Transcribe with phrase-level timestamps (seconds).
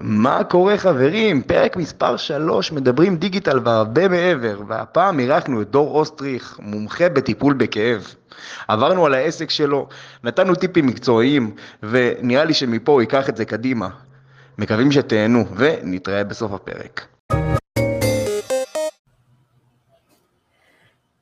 [0.00, 1.42] מה קורה חברים?
[1.42, 8.14] פרק מספר 3, מדברים דיגיטל והרבה מעבר, והפעם אירחנו את דור אוסטריך, מומחה בטיפול בכאב.
[8.68, 9.88] עברנו על העסק שלו,
[10.24, 13.88] נתנו טיפים מקצועיים, ונראה לי שמפה הוא ייקח את זה קדימה.
[14.58, 17.06] מקווים שתהנו, ונתראה בסוף הפרק.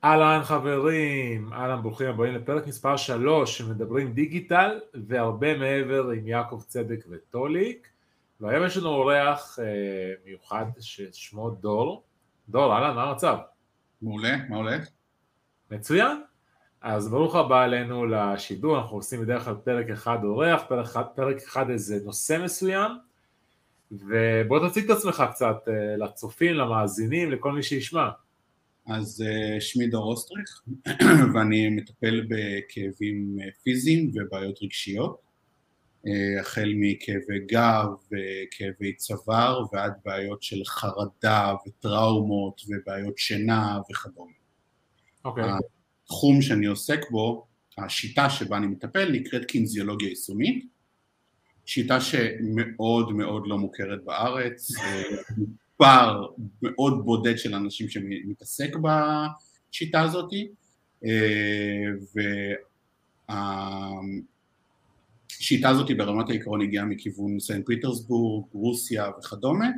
[0.05, 4.71] אהלן חברים, אהלן ברוכים הבאים לפרק מספר 3 שמדברים דיגיטל
[5.09, 7.94] והרבה מעבר עם יעקב צדק וטוליק
[8.45, 9.65] והיום יש לנו אורח אה,
[10.25, 12.05] מיוחד ששמו דור.
[12.49, 13.37] דור, אהלן, מה המצב?
[14.03, 14.89] מעולה, מה הולך?
[15.71, 16.23] מצוין.
[16.81, 21.37] אז ברוך הבא אלינו לשידור, אנחנו עושים בדרך כלל פרק אחד אורח, פרק אחד, פרק
[21.37, 22.93] אחד איזה נושא מסוים
[23.91, 28.09] ובוא תציג את עצמך קצת אה, לצופים, למאזינים, לכל מי שישמע.
[28.87, 30.63] אז uh, שמי דור אוסטריך
[31.35, 35.24] ואני מטפל בכאבים אה, פיזיים ובעיות רגשיות
[36.41, 44.33] החל מכאבי גב וכאבי צוואר ועד בעיות של חרדה וטראומות ובעיות שינה וכדומה.
[45.25, 45.45] אוקיי.
[45.45, 45.59] Okay.
[46.05, 47.47] התחום שאני עוסק בו,
[47.79, 50.65] השיטה שבה אני מטפל נקראת קינזיולוגיה יישומית,
[51.67, 54.71] שיטה שמאוד מאוד לא מוכרת בארץ,
[55.39, 56.27] מספר
[56.63, 60.31] מאוד בודד של אנשים שמתעסק בשיטה הזאת
[61.05, 61.87] אה,
[65.39, 69.69] והשיטה הזאת ברמת העיקרון הגיעה מכיוון סנט פיטרסבורג, רוסיה וכדומה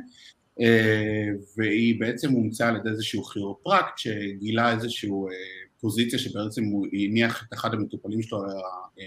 [0.61, 1.27] אה,
[1.57, 5.33] והיא בעצם הומצאה על ידי איזשהו כירופרקט שגילה איזשהו אה,
[5.79, 8.49] פוזיציה שבעצם הוא הניח את אחד המטופלים שלו על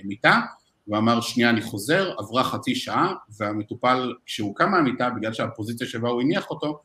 [0.02, 0.40] המיטה
[0.88, 6.22] ואמר שנייה אני חוזר, עברה חצי שעה והמטופל כשהוא קם מהמיטה בגלל שהפוזיציה שבה הוא
[6.22, 6.80] הניח אותו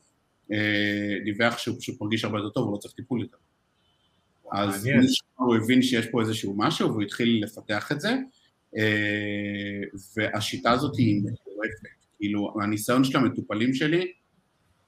[0.52, 3.36] אה, דיווח שהוא פשוט מרגיש הרבה יותר טוב, הוא לא צריך טיפול יותר.
[4.52, 4.88] אז
[5.36, 8.16] הוא הבין שיש פה איזשהו משהו והוא התחיל לפתח את זה
[10.16, 14.12] והשיטה הזאת היא מטורפת, כאילו הניסיון של המטופלים שלי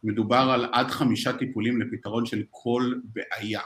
[0.05, 3.61] מדובר על עד חמישה טיפולים לפתרון של כל בעיה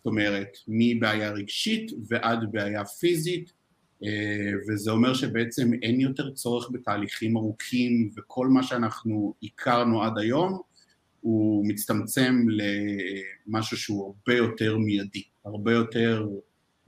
[0.00, 3.52] זאת אומרת, מבעיה רגשית ועד בעיה פיזית,
[4.04, 10.60] אה, וזה אומר שבעצם אין יותר צורך בתהליכים ארוכים וכל מה שאנחנו הכרנו עד היום
[11.20, 12.34] הוא מצטמצם
[13.46, 16.28] למשהו שהוא הרבה יותר מיידי, הרבה יותר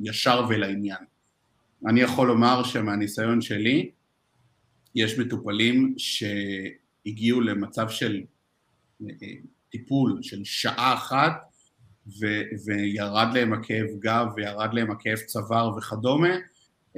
[0.01, 1.12] ישר ולעניין.
[1.87, 3.91] אני יכול לומר שמהניסיון שלי
[4.95, 8.23] יש מטופלים שהגיעו למצב של
[9.03, 9.27] אה,
[9.71, 11.33] טיפול של שעה אחת
[12.07, 16.37] ו- וירד להם הכאב גב וירד להם הכאב צוואר וכדומה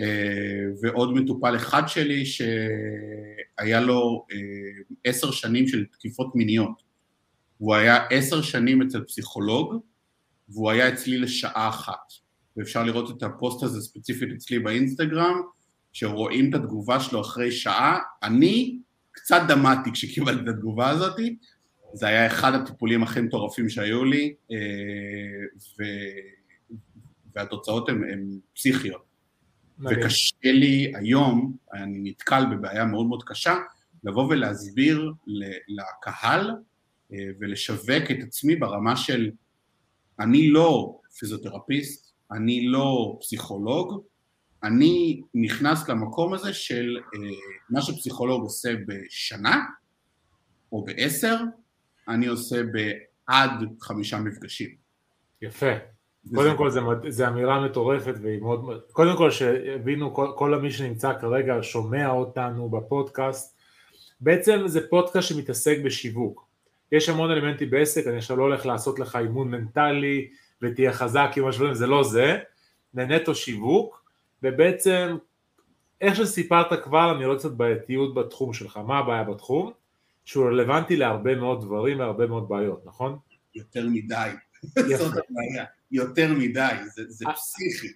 [0.01, 4.37] אה, ועוד מטופל אחד שלי שהיה לו אה,
[5.05, 6.83] עשר שנים של תקיפות מיניות.
[7.61, 9.75] והוא היה עשר שנים אצל פסיכולוג
[10.49, 12.24] והוא היה אצלי לשעה אחת
[12.57, 15.41] ואפשר לראות את הפוסט הזה ספציפית אצלי באינסטגרם
[15.93, 17.99] שרואים את התגובה שלו אחרי שעה.
[18.23, 18.79] אני
[19.13, 21.21] קצת דמעתי כשקיבלתי את התגובה הזאת.
[21.93, 24.57] זה היה אחד הטיפולים הכי מטורפים שהיו לי, אה,
[25.79, 25.83] ו...
[27.35, 29.05] והתוצאות הן פסיכיות.
[29.79, 33.57] וקשה לי היום, אני נתקל בבעיה מאוד מאוד קשה,
[34.05, 35.13] לבוא ולהסביר
[35.69, 36.51] לקהל
[37.13, 39.31] אה, ולשווק את עצמי ברמה של
[40.21, 42.04] אני לא פיזיותרפיסט,
[42.35, 44.03] אני לא פסיכולוג,
[44.63, 47.21] אני נכנס למקום הזה של אה,
[47.71, 49.65] מה שפסיכולוג עושה בשנה
[50.73, 51.37] או בעשר,
[52.09, 53.51] אני עושה בעד
[53.81, 54.71] חמישה מפגשים.
[55.43, 55.73] יפה.
[56.35, 56.71] קודם כל
[57.09, 62.69] זו אמירה מטורפת והיא מאוד, קודם כל שהבינו כל, כל מי שנמצא כרגע שומע אותנו
[62.69, 63.57] בפודקאסט,
[64.21, 66.47] בעצם זה פודקאסט שמתעסק בשיווק.
[66.93, 70.29] יש המון אלמנטים בעסק, אני עכשיו לא הולך לעשות לך אימון מנטלי
[70.63, 72.39] ותהיה חזק עם השבועים, זה לא זה,
[72.93, 74.05] זה נטו שיווק,
[74.43, 75.17] ובעצם
[76.01, 79.73] איך שסיפרת כבר אני רואה קצת בעייתיות בתחום שלך, מה הבעיה בתחום?
[80.25, 83.19] שהוא רלוונטי להרבה מאוד דברים והרבה מאוד בעיות, נכון?
[83.55, 84.31] יותר מדי.
[84.99, 85.65] זאת הבעיה.
[85.91, 87.89] יותר מדי, זה, זה פסיכי.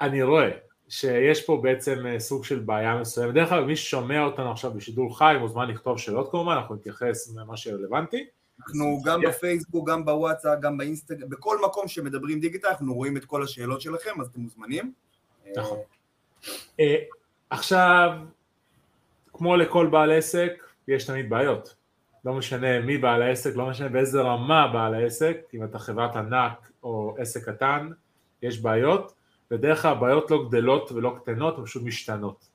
[0.00, 0.50] אני רואה
[0.88, 3.32] שיש פה בעצם אה, סוג של בעיה מסוימת.
[3.32, 7.56] בדרך כלל מי ששומע אותנו עכשיו בשידור חי מוזמן לכתוב שאלות כמובן, אנחנו נתייחס למה
[7.56, 8.26] שרלוונטי.
[8.60, 13.42] אנחנו גם בפייסבוק, גם בוואטסאפ, גם באינסטגרם, בכל מקום שמדברים דיגיטל, אנחנו רואים את כל
[13.42, 14.92] השאלות שלכם, אז אתם מוזמנים.
[15.56, 15.78] נכון.
[16.80, 16.96] אה,
[17.50, 18.10] עכשיו,
[19.32, 20.52] כמו לכל בעל עסק,
[20.88, 21.74] יש תמיד בעיות.
[22.24, 26.70] לא משנה מי בעל העסק, לא משנה באיזה רמה בעל העסק, אם אתה חברת ענק
[26.82, 27.88] או עסק קטן,
[28.42, 29.14] יש בעיות,
[29.50, 32.48] בדרך כלל הבעיות לא גדלות ולא קטנות, הן פשוט משתנות,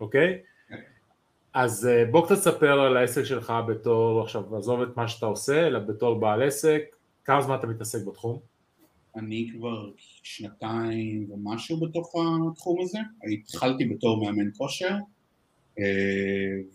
[0.00, 0.42] אוקיי?
[1.54, 5.66] אז אה, בוא קצת ספר על העסק שלך בתור, עכשיו עזוב את מה שאתה עושה,
[5.66, 6.82] אלא בתור בעל עסק,
[7.24, 8.38] כמה זמן אתה מתעסק בתחום?
[9.16, 9.90] אני כבר
[10.22, 12.14] שנתיים ומשהו בתוך
[12.50, 12.98] התחום הזה,
[13.32, 14.94] התחלתי בתור מאמן כושר,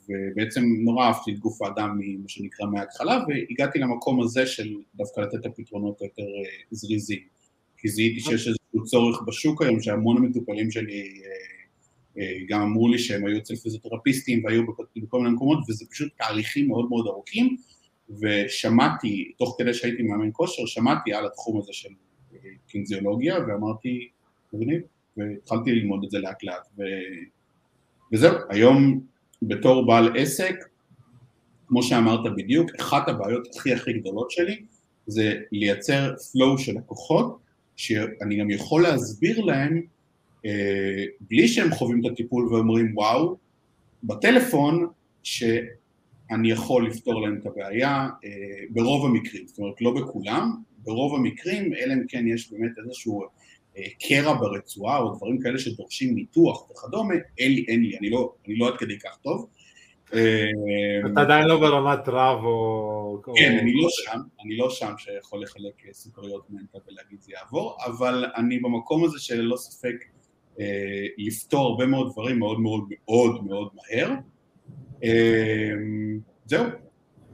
[0.09, 5.35] ובעצם נורא אהבתי את גוף האדם ממה שנקרא מההתחלה, והגעתי למקום הזה של דווקא לתת
[5.35, 6.23] את הפתרונות היותר
[6.71, 7.19] זריזים.
[7.77, 11.21] כי זיהיתי שיש איזשהו צורך בשוק היום, שהמון המטופלים שלי
[12.47, 14.63] גם אמרו לי שהם היו אצל פיזיותרפיסטים והיו
[14.97, 17.57] בכל מיני מקומות, וזה פשוט תהליכים מאוד מאוד ארוכים,
[18.09, 21.89] ושמעתי, תוך כדי שהייתי מאמן כושר, שמעתי על התחום הזה של
[22.67, 24.09] קינזיולוגיה, ואמרתי,
[24.53, 24.81] מגניב,
[25.17, 26.81] והתחלתי ללמוד את זה לאט לאט, ו...
[28.13, 29.01] וזהו, היום
[29.41, 30.55] בתור בעל עסק,
[31.67, 34.65] כמו שאמרת בדיוק, אחת הבעיות הכי הכי גדולות שלי
[35.07, 37.37] זה לייצר flow של לקוחות,
[37.75, 39.81] שאני גם יכול להסביר להם אה,
[41.21, 43.37] בלי שהם חווים את הטיפול ואומרים וואו,
[44.03, 44.87] בטלפון
[45.23, 48.29] שאני יכול לפתור להם את הבעיה אה,
[48.69, 53.23] ברוב המקרים, זאת אומרת לא בכולם, ברוב המקרים, אלא אם כן יש באמת איזשהו
[53.77, 58.33] אה, קרע ברצועה או דברים כאלה שדורשים ניתוח וכדומה, אין לי, אין לי, אני לא,
[58.47, 59.49] אני לא עד כדי כך טוב.
[61.11, 63.21] אתה עדיין לא ברמת רב או...
[63.35, 68.25] כן, אני לא שם, אני לא שם שיכול לחלק סוכריות מנטה ולהגיד זה יעבור, אבל
[68.35, 70.14] אני במקום הזה שללא ספק אה,
[71.17, 74.11] לפתור הרבה מאוד דברים מאוד מאוד מאוד מאוד מהר.
[75.03, 75.73] אה,
[76.45, 76.65] זהו.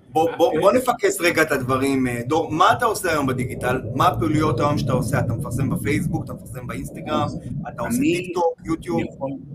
[0.09, 2.07] בוא, בוא, בוא נפקס רגע את הדברים.
[2.07, 3.81] אה, דור, מה אתה עושה היום בדיגיטל?
[3.95, 5.19] מה הפעילויות היום שאתה עושה?
[5.19, 7.27] אתה מפרסם בפייסבוק, אתה מפרסם באינסטגרם,
[7.69, 9.01] אתה עושה טיק טוק, יוטיוב?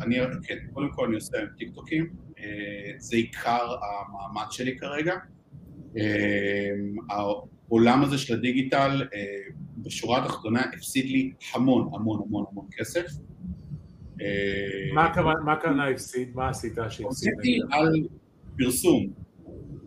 [0.00, 2.06] אני, אני, כן, קודם כל אני עושה טיק טוקים,
[2.98, 5.14] זה עיקר המאמץ שלי כרגע.
[7.10, 9.02] העולם הזה של הדיגיטל
[9.78, 13.06] בשורה התחתונה הפסיד לי המון המון המון המון כסף.
[14.94, 16.30] מה הכוונה הפסיד?
[16.34, 17.08] מה עשית שהפסיד?
[17.08, 17.92] עשיתי על
[18.58, 19.06] פרסום.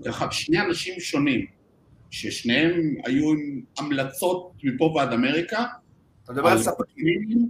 [0.06, 1.46] ככה שני אנשים שונים,
[2.10, 5.66] ששניהם היו עם המלצות מפה ועד אמריקה.
[6.24, 7.50] אתה מדבר על ספקים?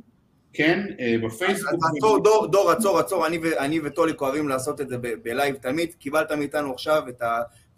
[0.53, 1.73] כן, אה, בפייסבוק.
[1.97, 3.27] עצור, דור, דור, עצור, עצור,
[3.59, 5.93] אני וטוליק אוהבים לעשות את זה בלייב תמיד.
[5.93, 7.21] קיבלת מאיתנו עכשיו את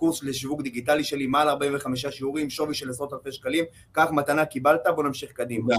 [0.01, 4.81] הקורס לשיווק דיגיטלי שלי, מעל 45 שיעורים, שווי של עשרות אלפי שקלים, קח מתנה קיבלת,
[4.95, 5.75] בוא נמשיך קדימה.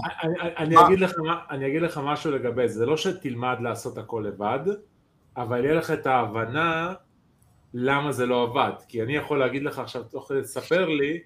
[1.49, 4.59] אני אגיד לך משהו לגבי זה, זה לא שתלמד לעשות הכל לבד,
[5.37, 6.93] אבל יהיה לך את ההבנה
[7.73, 11.19] למה זה לא עבד, כי אני יכול להגיד לך עכשיו, תוך כדי לספר לי,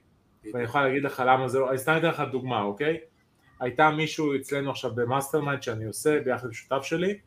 [0.53, 2.97] ואני יכול להגיד לך למה זה לא, אני סתם אתן לך דוגמה, אוקיי?
[3.59, 7.17] הייתה מישהו אצלנו עכשיו ב mastermind שאני עושה ביחד עם שותף שלי,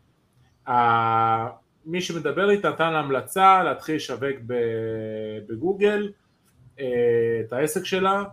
[1.86, 4.36] מי שמדבר איתה נתן המלצה להתחיל לשווק
[5.46, 6.12] בגוגל
[6.80, 8.24] אה, את העסק שלה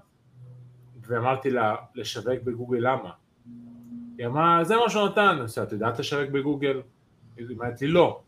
[1.07, 3.09] ואמרתי לה לשווק בגוגל למה?
[4.17, 6.81] היא אמרה זה מה שהוא נתן, אז את יודעת לשווק בגוגל?
[7.38, 8.21] היא אמרת לי לא,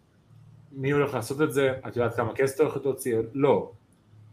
[0.71, 1.74] מי הולך לעשות את זה?
[1.88, 3.18] את יודעת כמה כסף אתה הולך להוציא?
[3.33, 3.71] לא,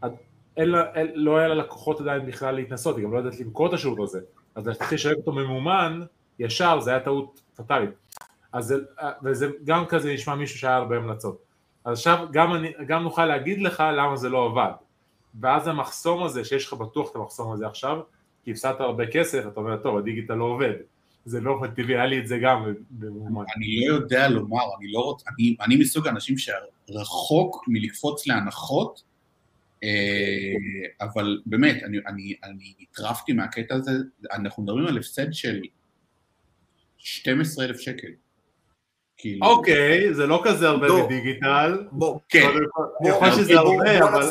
[0.05, 0.11] את,
[0.57, 3.67] אין לה, אין, לא היה לה לקוחות עדיין בכלל להתנסות, היא גם לא יודעת למכור
[3.67, 4.19] את השירות הזה,
[4.55, 6.01] אז להתחיל לשווק אותו ממומן
[6.39, 7.89] ישר זה היה טעות פטאלית
[8.57, 8.73] אז
[9.23, 11.43] וזה גם כזה נשמע מישהו שהיה הרבה המלצות.
[11.85, 14.71] אז עכשיו גם, אני, גם נוכל להגיד לך למה זה לא עבד.
[15.41, 17.99] ואז המחסום הזה, שיש לך בטוח את המחסום הזה עכשיו,
[18.43, 20.73] כי הפסדת הרבה כסף, אתה אומר, טוב, הדיגיטל לא עובד.
[21.25, 22.63] זה לא טבעי, היה לי את זה גם.
[23.55, 29.03] אני לא יודע לומר, אני לא רוצה, אני, אני מסוג האנשים שרחוק מלקפוץ להנחות,
[29.83, 30.53] אה,
[31.01, 33.91] אבל באמת, אני, אני, אני הטרפתי מהקטע הזה,
[34.33, 35.61] אנחנו מדברים על הפסד של
[36.97, 38.07] 12,000 שקל.
[39.17, 39.45] כאילו...
[39.45, 41.87] אוקיי, זה לא כזה הרבה בדיגיטל.
[41.91, 42.47] בוא, כן.
[43.01, 44.29] אני יכול שזה הרבה, אבל...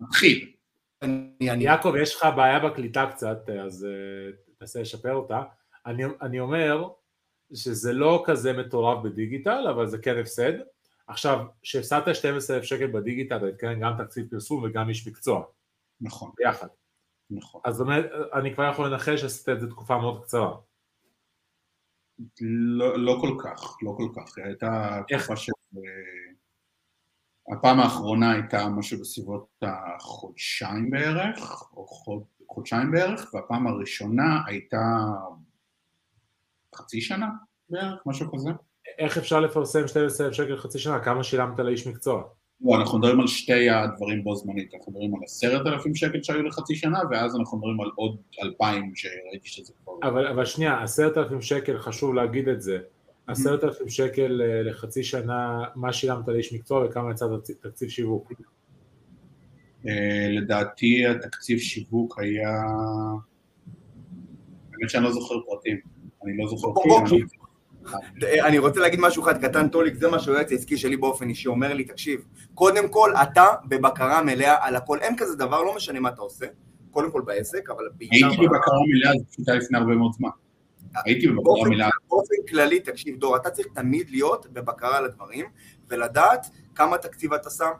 [0.00, 0.52] מתחיל.
[1.40, 5.42] יעקב, יש לך בעיה בקליטה קצת, אז אה, תנסה לשפר אותה.
[5.86, 6.88] אני, אני אומר
[7.54, 10.52] שזה לא כזה מטורף בדיגיטל, אבל זה כן הפסד.
[11.06, 15.42] עכשיו, כשהפסדת 12,000 שקל בדיגיטל, אתה מתכוון גם תקציב פרסום וגם איש מקצוע.
[16.00, 16.30] נכון.
[16.36, 16.66] ביחד.
[17.30, 17.60] נכון.
[17.64, 20.52] אז באמת, אני כבר יכול לנחש שעשית את זה תקופה מאוד קצרה.
[22.40, 25.52] לא, לא כל כך, לא כל כך, הייתה תקופה של...
[25.76, 26.32] אה,
[27.52, 34.82] הפעם האחרונה הייתה משהו בסביבות החודשיים בערך, או חוד, חודשיים בערך, והפעם הראשונה הייתה
[36.74, 37.28] חצי שנה
[37.68, 38.50] בערך, משהו כזה.
[38.98, 41.04] איך אפשר לפרסם 12,000 שקל חצי שנה?
[41.04, 42.22] כמה שילמת לאיש מקצוע?
[42.62, 46.42] לא, אנחנו מדברים על שתי הדברים בו זמנית, אנחנו מדברים על עשרת אלפים שקל שהיו
[46.42, 49.92] לחצי שנה, ואז אנחנו מדברים על עוד אלפיים שראיתי שזה כבר...
[50.02, 52.78] אבל, אבל שנייה, עשרת אלפים שקל, חשוב להגיד את זה,
[53.26, 57.26] עשרת אלפים שקל אה, לחצי שנה, מה שילמת לאיש מקצוע וכמה יצא
[57.60, 58.32] תקציב שיווק?
[59.88, 62.62] אה, לדעתי התקציב שיווק היה...
[64.72, 65.80] האמת שאני לא זוכר פרטים,
[66.24, 67.26] אני לא זוכר פרטים.
[68.22, 71.74] אני רוצה להגיד משהו אחד קטן, טוליק, זה מה שהיועץ העסקי שלי באופן אישי אומר
[71.74, 72.20] לי, תקשיב,
[72.54, 76.46] קודם כל אתה בבקרה מלאה על הכל, אין כזה דבר, לא משנה מה אתה עושה,
[76.90, 78.26] קודם כל בעסק, אבל בעיקר...
[78.26, 80.28] הייתי בבקרה מלאה, זה פשוט היה לפני הרבה מאוד זמן.
[81.04, 81.88] הייתי בבקרה מלאה.
[82.08, 85.46] באופן כללי, תקשיב דור, אתה צריך תמיד להיות בבקרה על הדברים,
[85.88, 87.70] ולדעת כמה תקציב אתה שם,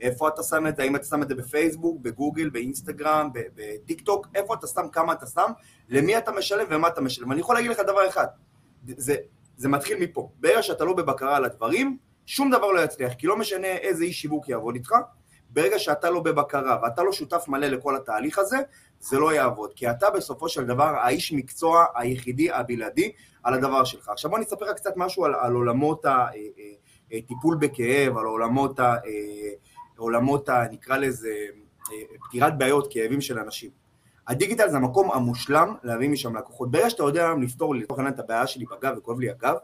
[0.00, 4.26] איפה אתה שם את זה, האם אתה שם את זה בפייסבוק, בגוגל, באינסטגרם, בטיק טוק,
[4.34, 5.50] איפה אתה שם, כמה אתה שם,
[5.88, 7.32] למי אתה משלם ומה אתה משלם.
[7.32, 8.26] אני יכול להגיד לך דבר אחד,
[8.86, 9.14] זה,
[9.60, 10.30] זה מתחיל מפה.
[10.40, 14.20] ברגע שאתה לא בבקרה על הדברים, שום דבר לא יצליח, כי לא משנה איזה איש
[14.20, 14.92] שיווק יעבוד איתך,
[15.50, 18.56] ברגע שאתה לא בבקרה ואתה לא שותף מלא לכל התהליך הזה,
[19.00, 23.12] זה לא יעבוד, כי אתה בסופו של דבר האיש מקצוע היחידי, הבלעדי,
[23.42, 24.08] על הדבר שלך.
[24.08, 28.18] עכשיו בוא אני אספר לך קצת משהו על, על עולמות הטיפול אה, אה, אה, בכאב,
[28.18, 28.94] על עולמות, ה,
[29.96, 31.34] עולמות ה, נקרא לזה,
[32.28, 33.79] פתירת בעיות, כאבים של אנשים.
[34.30, 36.70] הדיגיטל זה המקום המושלם להביא משם לקוחות.
[36.70, 39.54] ברגע שאתה יודע לפתור לי, לצורך העניין, את הבעיה שלי בגב וכואב לי הגב,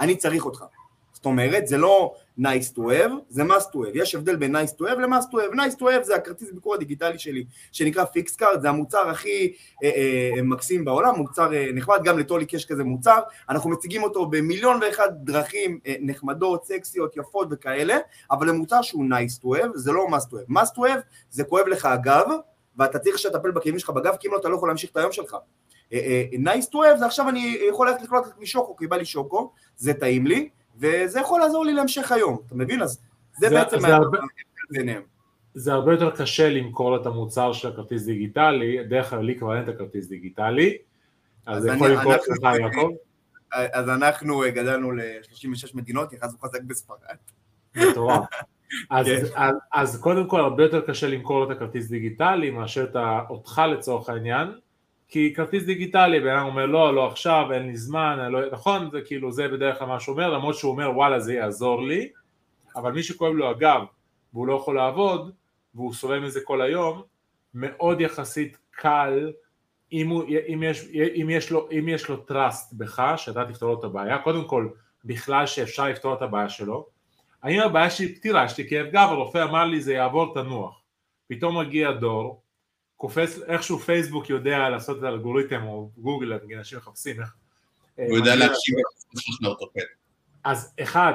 [0.00, 0.64] אני צריך אותך.
[1.12, 3.90] זאת אומרת, זה לא nice to have, זה must to have.
[3.94, 5.56] יש הבדל בין nice to have ל-must to have.
[5.56, 9.52] nice to have זה הכרטיס ביקור הדיגיטלי שלי, שנקרא פיקס קארד, זה המוצר הכי
[9.84, 14.26] אה, אה, מקסים בעולם, מוצר אה, נחמד, גם לטוליק יש כזה מוצר, אנחנו מציגים אותו
[14.26, 17.98] במיליון ואחד דרכים אה, נחמדות, סקסיות, יפות וכאלה,
[18.30, 20.52] אבל זה מוצר שהוא nice to have, זה לא must to have.
[20.52, 21.00] must to have
[21.30, 22.26] זה כואב לך הגב,
[22.78, 25.12] ואתה צריך שתטפל בכאבים שלך בגב, כי אם לא אתה לא יכול להמשיך את היום
[25.12, 25.36] שלך.
[25.92, 29.04] אה, אה, nice to have זה עכשיו אני יכול ללכת לקנות משוקו, כי בא לי
[29.04, 32.82] שוקו, זה טעים לי, וזה יכול לעזור לי להמשך היום, אתה מבין?
[32.82, 33.00] אז
[33.38, 34.18] זה, זה בעצם זה הרבה,
[34.70, 35.02] ביניהם.
[35.54, 39.64] זה הרבה יותר קשה למכור את המוצר של הכרטיס דיגיטלי, דרך כלל לי כבר אין
[39.64, 40.78] את הכרטיס דיגיטלי,
[41.46, 42.90] אז זה יכול למכור אצלך יעקב.
[43.52, 46.98] אז אנחנו גדלנו ל-36 מדינות, נכנסנו חזק בספרד.
[47.76, 48.24] מטורף.
[48.90, 49.26] אז, כן.
[49.36, 52.96] אז, אז קודם כל הרבה יותר קשה למכור את הכרטיס דיגיטלי מאשר את
[53.30, 54.48] אותך לצורך העניין,
[55.08, 58.50] כי כרטיס דיגיטלי, בן אדם אומר לא, לא עכשיו, אין לי זמן, לא...
[58.52, 61.82] נכון, זה כאילו, זה בדרך כלל מה שהוא אומר, למרות שהוא אומר וואלה זה יעזור
[61.82, 62.08] לי,
[62.76, 63.80] אבל מי שכואב לו הגב
[64.32, 65.32] והוא לא יכול לעבוד,
[65.74, 67.02] והוא סובל מזה כל היום,
[67.54, 69.32] מאוד יחסית קל,
[69.92, 73.78] אם, הוא, אם, יש, אם, יש לו, אם יש לו trust בך, שאתה תפתור לו
[73.78, 74.68] את הבעיה, קודם כל,
[75.04, 76.86] בכלל שאפשר לפתור את הבעיה שלו,
[77.42, 80.82] האם הבעיה שלי פתירה, יש לי כאב גב, הרופא אמר לי זה יעבור תנוח,
[81.28, 82.42] פתאום מגיע דור,
[82.96, 87.34] קופץ, איכשהו פייסבוק יודע לעשות את האלגוריתם, או גוגל, אנשים מחפשים איך...
[87.98, 88.74] אה, הוא יודע להקשיב
[89.40, 89.80] לאורתופד.
[90.44, 91.14] אז אחד,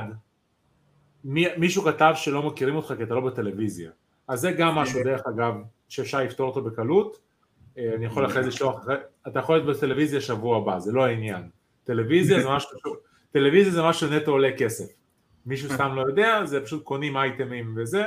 [1.23, 3.91] מי, מישהו כתב שלא מכירים אותך כי אתה לא בטלוויזיה.
[4.27, 5.03] אז זה גם משהו, כן.
[5.03, 5.53] דרך אגב,
[5.89, 7.19] שאפשר לפתור אותו בקלות.
[7.77, 8.85] אה, אני יכול אחרי זה לשלוח,
[9.27, 11.49] אתה יכול להיות בטלוויזיה שבוע הבא, זה לא העניין.
[11.83, 12.69] טלוויזיה זה משהו,
[13.31, 14.85] טלוויזיה זה משהו נטו עולה כסף.
[15.45, 18.03] מישהו סתם לא יודע, זה פשוט קונים אייטמים וזה.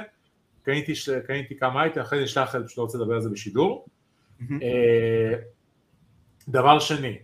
[0.63, 0.93] קניתי,
[1.27, 3.87] קניתי כמה אייטם, אחרי זה נשלח לך, פשוט לא רוצה לדבר על זה בשידור.
[4.63, 5.35] אה,
[6.49, 7.19] דבר שני,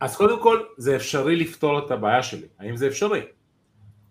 [0.00, 3.20] אז קודם כל זה אפשרי לפתור את הבעיה שלי, האם זה אפשרי?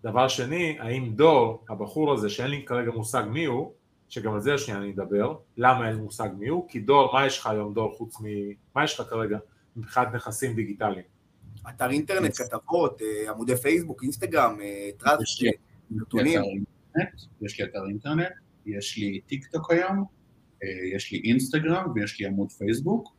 [0.02, 3.72] דבר שני, האם דור, הבחור הזה שאין לי כרגע מושג מי הוא,
[4.08, 6.68] שגם על זה השנייה אני אדבר, למה אין מושג מי הוא?
[6.68, 8.24] כי דור, מה יש לך היום דור חוץ מ...
[8.74, 9.38] מה יש לך כרגע
[9.76, 11.11] מבחינת נכסים דיגיטליים?
[11.68, 15.42] אתר אינטרנט, כתבות, אה, עמודי פייסבוק, אינסטגרם, אה, טראסט,
[15.90, 16.64] נתונים.
[17.42, 18.28] יש לי אתר אינטרנט,
[18.66, 20.04] יש לי טיק טוק היום,
[20.62, 23.14] אה, יש לי אינסטגרם ויש לי עמוד פייסבוק.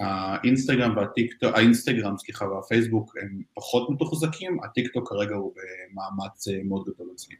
[0.00, 6.60] האינסטגרם והטיק טוק, האינסטגרם סליחה והפייסבוק הם פחות מתוחזקים, הטיק טוק כרגע הוא במאמץ אה,
[6.64, 7.36] מאוד גדול אצלי.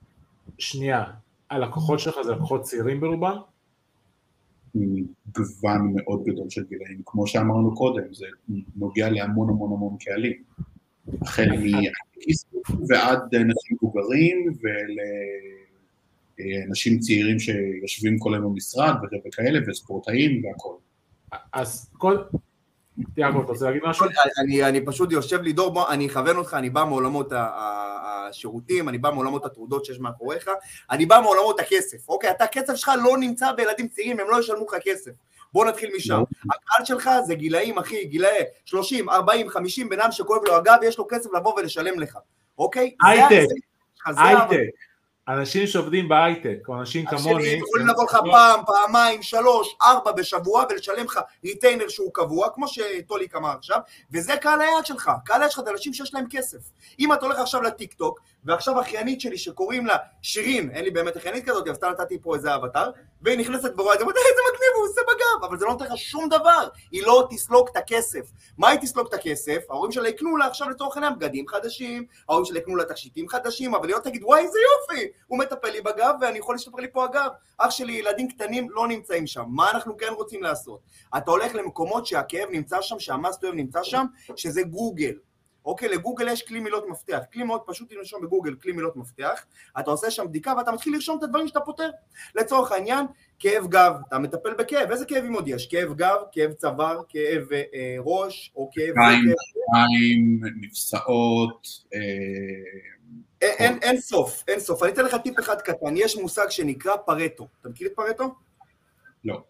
[0.58, 1.04] שנייה,
[1.50, 3.36] הלקוחות שלך זה לקוחות צעירים ברובם?
[4.74, 8.26] מגוון מאוד גדול של גילאים, כמו שאמרנו קודם, זה
[8.76, 10.42] נוגע להמון המון המון קהלים.
[11.22, 14.96] החל מהקיסטוק ועד אנשים מבוגרים ול...
[16.68, 18.94] אנשים צעירים שיושבים כל היום במשרד
[19.26, 20.74] וכאלה, וספורטאים והכל.
[21.52, 22.16] אז כל...
[23.16, 24.06] יעקב, אתה רוצה להגיד משהו?
[24.38, 28.98] אני, אני פשוט יושב לי דור, בוא, אני אכוון אותך, אני בא מעולמות השירותים, אני
[28.98, 30.50] בא מעולמות התעודות שיש מאחוריך,
[30.90, 32.30] אני בא מעולמות הכסף, אוקיי?
[32.30, 35.10] אתה, הכסף שלך לא נמצא בילדים צעירים, הם לא ישלמו לך כסף.
[35.52, 36.22] בוא נתחיל משם.
[36.44, 40.98] הקהל שלך זה גילאים, אחי, גילאי 30, 40, 50, בן אדם שכואב לו הגב, יש
[40.98, 42.18] לו כסף לבוא ולשלם לך,
[42.58, 42.94] אוקיי?
[43.02, 43.46] הייטק,
[44.06, 44.56] הייטק.
[45.28, 47.48] אנשים שעובדים בהייטק, או אנשים כמוני...
[47.48, 52.68] השני יכולים לבוא לך פעם, פעמיים, שלוש, ארבע בשבוע ולשלם לך retainer שהוא קבוע, כמו
[52.68, 53.78] שטוליק אמר עכשיו,
[54.12, 55.10] וזה קהל היעד שלך.
[55.24, 56.58] קהל היעד שלך זה אנשים שיש להם כסף.
[56.98, 61.16] אם אתה הולך עכשיו לטיק טוק, ועכשיו אחיינית שלי שקוראים לה שירין, אין לי באמת
[61.16, 62.90] אחיינית כזאת, אבל סתם נתתי פה איזה אבטר,
[63.22, 65.84] והיא נכנסת ורואה את זה, ואומרת, איזה מגניב, הוא עושה בגב, אבל זה לא נותן
[65.84, 68.30] לך שום דבר, היא לא תסלוק את הכסף.
[68.58, 69.58] מה היא תסלוק את הכסף?
[69.70, 73.74] ההורים שלה יקנו לה עכשיו לצורך העניין בגדים חדשים, ההורים שלה יקנו לה תכשיטים חדשים,
[73.74, 76.88] אבל היא לא תגיד, וואי, איזה יופי, הוא מטפל לי בגב ואני יכול להשתפר לי
[76.92, 77.30] פה הגב.
[77.58, 79.44] אח שלי, ילדים קטנים לא נמצאים שם.
[79.48, 80.80] מה אנחנו כן רוצים לעשות?
[81.16, 84.06] אתה הולך למקומות שהכאב נמצא שם, שהמאסטר נמצא שם,
[84.36, 85.14] שזה גוגל.
[85.68, 89.44] אוקיי, לגוגל יש כלי מילות מפתח, כלי מאוד פשוט לרשום בגוגל כלי מילות מפתח,
[89.80, 91.90] אתה עושה שם בדיקה ואתה מתחיל לרשום את הדברים שאתה פותר.
[92.34, 93.06] לצורך העניין,
[93.38, 95.66] כאב גב, אתה מטפל בכאב, איזה כאבים עוד יש?
[95.66, 98.94] כאב גב, כאב צוואר, כאב אה, ראש, או כאב...
[98.96, 102.00] מים, נפסעות, אה,
[103.42, 104.82] אין, אין, אין סוף, אין סוף.
[104.82, 107.48] אני אתן לך טיפ אחד קטן, יש מושג שנקרא פרטו.
[107.60, 108.34] אתה מכיר את פרטו?
[109.24, 109.42] לא.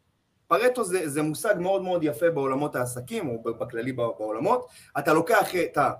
[0.46, 4.66] פרטו זה, זה מושג מאוד מאוד יפה בעולמות העסקים, או בכללי בעולמות.
[4.98, 5.90] אתה לוקח את ה...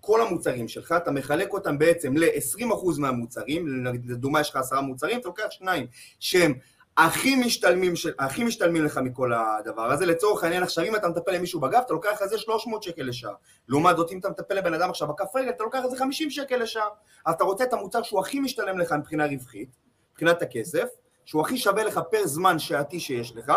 [0.00, 5.28] כל המוצרים שלך, אתה מחלק אותם בעצם ל-20% מהמוצרים, לדוגמה יש לך עשרה מוצרים, אתה
[5.28, 5.86] לוקח שניים
[6.20, 6.54] שהם
[6.96, 11.60] הכי משתלמים, הכי משתלמים לך מכל הדבר הזה, לצורך העניין עכשיו אם אתה מטפל למישהו
[11.60, 13.32] בגב, אתה לוקח על זה 300 שקל לשעה,
[13.68, 16.30] לעומת זאת אם אתה מטפל לבן אדם עכשיו בכף רגל, אתה לוקח על זה 50
[16.30, 16.88] שקל לשעה,
[17.26, 19.68] אז אתה רוצה את המוצר שהוא הכי משתלם לך מבחינה רווחית,
[20.12, 20.88] מבחינת הכסף,
[21.24, 23.52] שהוא הכי שווה לך פר זמן שעתי שיש לך,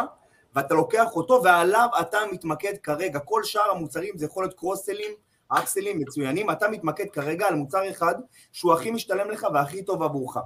[0.55, 5.11] ואתה לוקח אותו ועליו אתה מתמקד כרגע, כל שאר המוצרים זה יכול להיות קרוסלים,
[5.49, 8.15] אקסלים מצוינים, אתה מתמקד כרגע על מוצר אחד
[8.51, 10.37] שהוא הכי משתלם לך והכי טוב עבורך.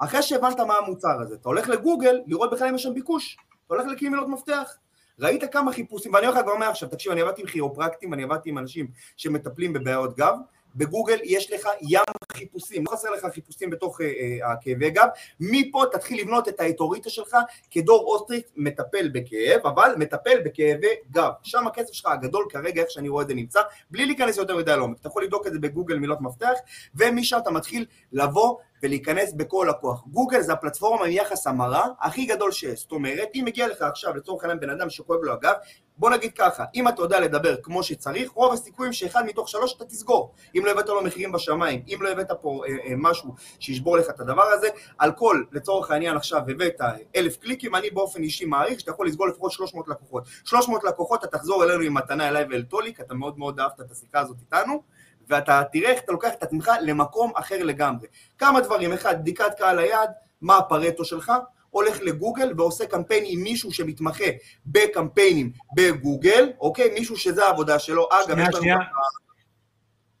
[0.00, 3.74] אחרי שהבנת מה המוצר הזה, אתה הולך לגוגל לראות בכלל אם יש שם ביקוש, אתה
[3.74, 4.76] הולך לחקר מילות מפתח.
[5.18, 8.50] ראית כמה חיפושים, ואני אומר לך כבר מעכשיו, תקשיב, אני עבדתי עם כירופרקטים, אני עבדתי
[8.50, 10.34] עם אנשים שמטפלים בבעיות גב,
[10.76, 12.00] בגוגל יש לך ים
[12.32, 15.08] חיפושים, לא חסר לך חיפושים בתוך אה, אה, הכאבי גב,
[15.40, 17.36] מפה תתחיל לבנות את האוטוריטה שלך
[17.70, 23.08] כדור אוסטריך מטפל בכאב, אבל מטפל בכאבי גב, שם הכסף שלך הגדול כרגע, איך שאני
[23.08, 25.98] רואה את זה נמצא, בלי להיכנס יותר מדי לעומק, אתה יכול לבדוק את זה בגוגל
[25.98, 26.54] מילות מפתח,
[26.94, 30.02] ומשם אתה מתחיל לבוא ולהיכנס בכל הכוח.
[30.06, 32.80] גוגל זה הפלטפורמה עם יחס המרה הכי גדול שיש.
[32.80, 35.54] זאת אומרת, אם מגיע לך עכשיו לצורך העניין בן אדם שכואב לו הגב,
[36.00, 39.84] בוא נגיד ככה, אם אתה יודע לדבר כמו שצריך, רוב הסיכויים שאחד מתוך שלוש אתה
[39.84, 40.34] תסגור.
[40.56, 44.10] אם לא הבאת לו מחירים בשמיים, אם לא הבאת פה אה, אה, משהו שישבור לך
[44.10, 44.68] את הדבר הזה,
[44.98, 46.80] על כל, לצורך העניין עכשיו הבאת
[47.16, 50.24] אלף קליקים, אני באופן אישי מעריך שאתה יכול לסגור לפחות 300 לקוחות.
[50.44, 53.90] 300 לקוחות, אתה תחזור אלינו עם מתנה אליי ואל טוליק, אתה מאוד מאוד אהבת את
[53.90, 54.82] השיחה הזאת איתנו.
[55.30, 58.06] ואתה תראה איך אתה לוקח את עצמך למקום אחר לגמרי.
[58.38, 60.10] כמה דברים, אחד, בדיקת קהל היעד,
[60.40, 61.32] מה הפרטו שלך,
[61.70, 64.24] הולך לגוגל ועושה קמפיין עם מישהו שמתמחה
[64.66, 66.90] בקמפיינים בגוגל, אוקיי?
[66.98, 68.08] מישהו שזה העבודה שלו.
[68.10, 68.76] אגב, שנייה, שנייה.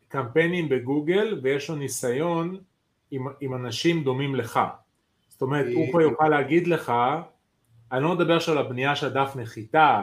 [0.08, 2.60] קמפיינים בגוגל ויש לו ניסיון
[3.10, 4.60] עם, עם אנשים דומים לך.
[5.28, 6.92] זאת אומרת, הוא פה יוכל להגיד לך,
[7.92, 10.02] אני לא מדבר עכשיו על הבנייה של דף נחיתה,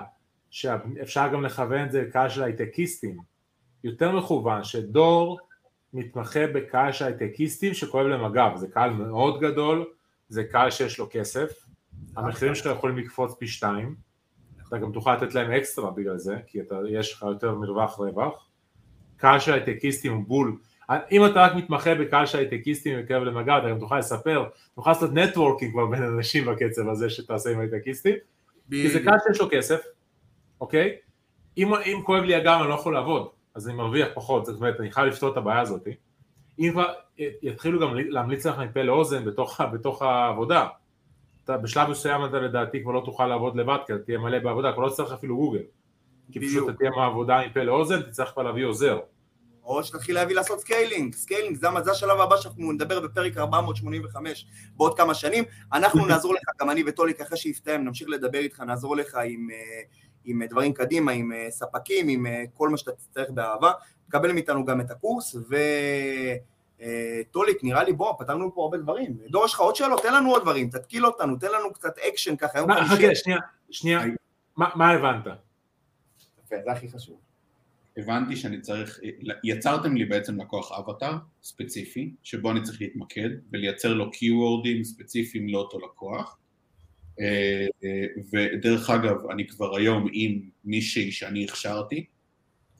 [0.49, 3.17] שאפשר גם לכוון את זה לקהל של הייטקיסטים.
[3.87, 5.39] יותר מכוון, שדור
[5.93, 9.85] מתמחה בקהל של הייטקיסטים שכואב להם הגב, זה קהל מאוד גדול,
[10.29, 11.65] זה קהל שיש לו כסף,
[12.15, 13.95] המחירים שלך יכולים לקפוץ פי שתיים,
[14.67, 18.47] אתה גם תוכל לתת להם אקסטרה בגלל זה, כי אתה, יש לך יותר מרווח רווח,
[19.17, 20.57] קהל של הייטקיסטים הוא בול,
[21.11, 24.45] אם אתה רק מתמחה בקהל של הייטקיסטים וכאבי גב, אתה גם תוכל לספר,
[24.75, 28.15] תוכל לעשות networking כבר בין אנשים בקצב הזה שתעשה עם הייטקיסטים,
[28.69, 29.79] כי זה קהל שיש לו כסף,
[30.61, 30.95] אוקיי?
[31.57, 34.79] אם, אם כואב לי הגב אני לא יכול לעבוד, אז אני מרוויח פחות, זאת אומרת,
[34.79, 35.87] אני חייב לפתור את הבעיה הזאת.
[36.59, 40.67] אם כבר יתחילו גם להמליץ לך מפה לאוזן בתוך, בתוך העבודה,
[41.43, 44.73] אתה בשלב מסוים אתה לדעתי כבר לא תוכל לעבוד לבד, כי אתה תהיה מלא בעבודה,
[44.73, 45.61] כבר לא צריך אפילו גוגל.
[46.31, 48.99] כי פשוט אתה תהיה מהעבודה מפה לאוזן, תצטרך כבר להביא עוזר.
[49.63, 54.97] או שתתחיל להביא לעשות scaling, scaling זה, זה השלב הבא שאנחנו נדבר בפרק 485 בעוד
[54.97, 55.43] כמה שנים,
[55.73, 59.81] אנחנו נעזור לך, גם אני וטוליק אחרי שיסתיים, נמשיך לדבר איתך, נעזור לך עם, אה,
[60.27, 63.71] עם דברים קדימה, עם אה, ספקים, עם אה, כל מה שאתה תצטרך באהבה,
[64.07, 69.17] תקבל מאיתנו גם את הקורס, וטוליק, אה, נראה לי בוא, פתרנו פה הרבה דברים.
[69.29, 70.01] דור, יש לך עוד שאלות?
[70.01, 72.65] תן לנו עוד דברים, תתקיל אותנו, תן לנו קצת אקשן ככה.
[72.65, 73.39] מה, חכה, שנייה,
[73.71, 73.99] שנייה,
[74.57, 75.25] מה, מה הבנת?
[76.45, 77.19] יפה, זה הכי חשוב.
[77.97, 78.99] הבנתי שאני צריך,
[79.43, 85.49] יצרתם לי בעצם לקוח אבטאר ספציפי, שבו אני צריך להתמקד ולייצר לו keyword ים ספציפיים
[85.49, 86.37] לאותו לקוח.
[87.19, 92.05] אה, אה, ודרך אגב, אני כבר היום עם מישהי שאני הכשרתי,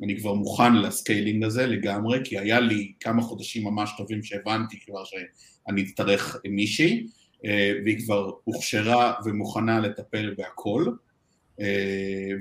[0.04, 4.80] אני כבר מוכן ל scaling הזה לגמרי, כי היה לי כמה חודשים ממש טובים שהבנתי
[4.80, 7.08] כבר שאני אצטרך מישהי,
[7.46, 10.86] אה, והיא כבר הוכשרה ומוכנה לטפל בהכל,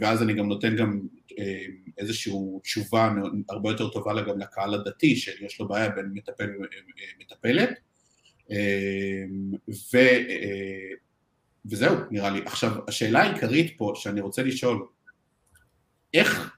[0.01, 1.01] ואז אני גם נותן גם
[1.99, 2.33] איזושהי
[2.63, 3.13] תשובה
[3.49, 6.51] הרבה יותר טובה גם לקהל הדתי, שיש לו בעיה בין מטפל
[7.21, 7.71] ומטפלת,
[9.93, 9.99] ו...
[11.71, 12.43] וזהו, נראה לי.
[12.47, 14.87] עכשיו, השאלה העיקרית פה שאני רוצה לשאול,
[16.15, 16.57] איך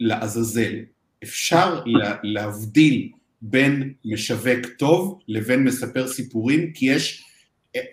[0.00, 0.74] לעזאזל
[1.22, 7.24] אפשר לה, להבדיל בין משווק טוב לבין מספר סיפורים, כי יש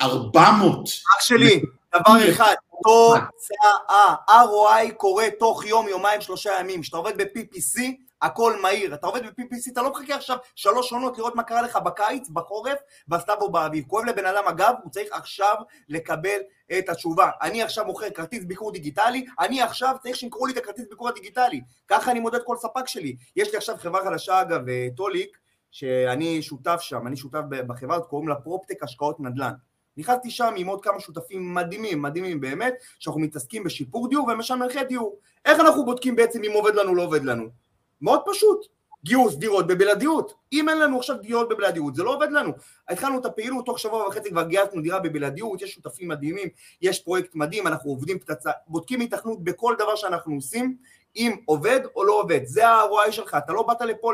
[0.02, 0.90] 400...
[0.90, 1.62] אח שלי,
[1.96, 6.82] דבר אחד, תוצאה, ROI קורה תוך יום, יומיים, שלושה ימים.
[6.82, 7.82] כשאתה עובד ב-PPC,
[8.22, 8.94] הכל מהיר.
[8.94, 12.80] אתה עובד ב-PPC, אתה לא מחכה עכשיו שלוש עונות לראות מה קרה לך בקיץ, בחורף,
[13.08, 13.86] בסתיו או באביב.
[13.88, 15.56] כואב לבן אדם אגב, הוא צריך עכשיו
[15.90, 16.38] לקבל
[16.78, 17.30] את התשובה.
[17.42, 21.62] אני עכשיו מוכר כרטיס ביקור דיגיטלי, אני עכשיו צריך שימכרו לי את הכרטיס ביקור הדיגיטלי.
[21.88, 23.16] ככה אני מודד כל ספק שלי.
[23.36, 25.38] יש לי עכשיו חברה חדשה אגב, אה, טוליק,
[25.72, 29.54] שאני שותף שם, אני שותף בחברה הזאת, קוראים לה פרופטק השקעות נדל"ן.
[29.98, 35.20] נכנסתי שם עם עוד כמה שותפים מדהימים, מדהימים באמת, שאנחנו מתעסקים בשיפור דיור ומשמרכי דיור.
[35.46, 37.61] איך אנחנו בודקים בעצם אם עובד לנו או לא עובד לנו?
[38.02, 38.68] מאוד פשוט.
[39.04, 40.34] גיוס דירות בבלעדיות.
[40.54, 42.52] אם אין לנו עכשיו דירות בבלעדיות, זה לא עובד לנו.
[42.90, 46.48] התחלנו את הפעילות, תוך שבוע וחצי כבר גייסנו דירה בבלעדיות, יש שותפים מדהימים,
[46.82, 50.78] יש פרויקט מדהים, אנחנו עובדים פצצה, בודקים התכנות בכל דבר שאנחנו עושים,
[51.16, 54.12] אם עובד או לא עובד, זה ה-ROI שלך, אתה לא באת לפה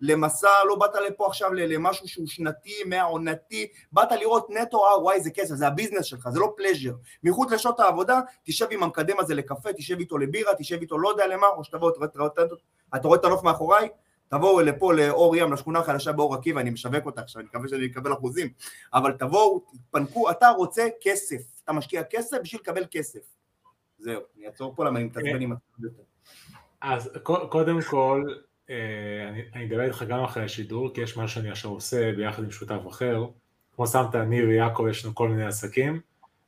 [0.00, 5.54] למסע, לא באת לפה עכשיו למשהו שהוא שנתי, מהעונתי, באת לראות נטו ROI זה כסף,
[5.54, 6.92] זה הביזנס שלך, זה לא פלז'ר.
[7.24, 11.26] מחוץ לשעות העבודה, תשב עם המקדם הזה לקפה, תשב איתו לבירה, תשב איתו לא יודע
[11.26, 11.90] למה, או שתבוא,
[12.94, 13.88] אתה רואה את הנוף מאחוריי?
[14.28, 17.86] תבואו לפה לאור ים, לשכונה החדשה באור עקיבא, אני משווק אותה עכשיו, אני מקווה שאני
[17.86, 18.48] אקבל אחוזים,
[18.94, 23.20] אבל תבואו, תתפנקו, אתה רוצה כסף, אתה משקיע כסף בשביל לקבל כסף.
[23.98, 26.11] זהו, אני אעצור פה למה אני מתעצבן עם עצמי.
[26.80, 28.24] אז קודם כל,
[28.70, 32.50] אה, אני אדבר איתך גם אחרי השידור, כי יש מה שאני עכשיו עושה ביחד עם
[32.50, 33.26] שותף אחר.
[33.76, 36.00] כמו שמת, אני ויעקב, יש לנו כל מיני עסקים,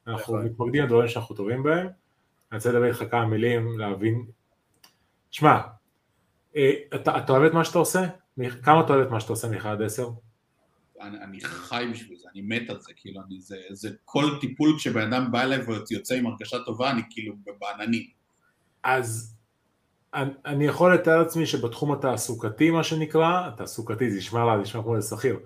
[0.06, 0.46] אנחנו נכון.
[0.46, 1.86] מתמקדים על דברים שאנחנו טובים בהם.
[1.86, 4.24] אני רוצה לדבר איתך כמה מילים, להבין.
[5.30, 5.60] שמע,
[6.56, 8.00] אה, אתה, אתה אוהב את מה שאתה עושה?
[8.62, 10.10] כמה אתה אוהב את מה שאתה עושה מ-1 עד 10?
[11.00, 14.74] אני, אני חי בשביל זה, אני מת על זה, כאילו, אני, זה, זה כל טיפול
[14.78, 18.06] כשבן אדם בא אליי ויוצא עם הרגשה טובה, אני כאילו בעננים.
[18.82, 19.33] אז
[20.46, 25.38] אני יכול לתאר לעצמי שבתחום התעסוקתי, מה שנקרא, התעסוקתי זה נשמע לה, נשמע כמו שכיר,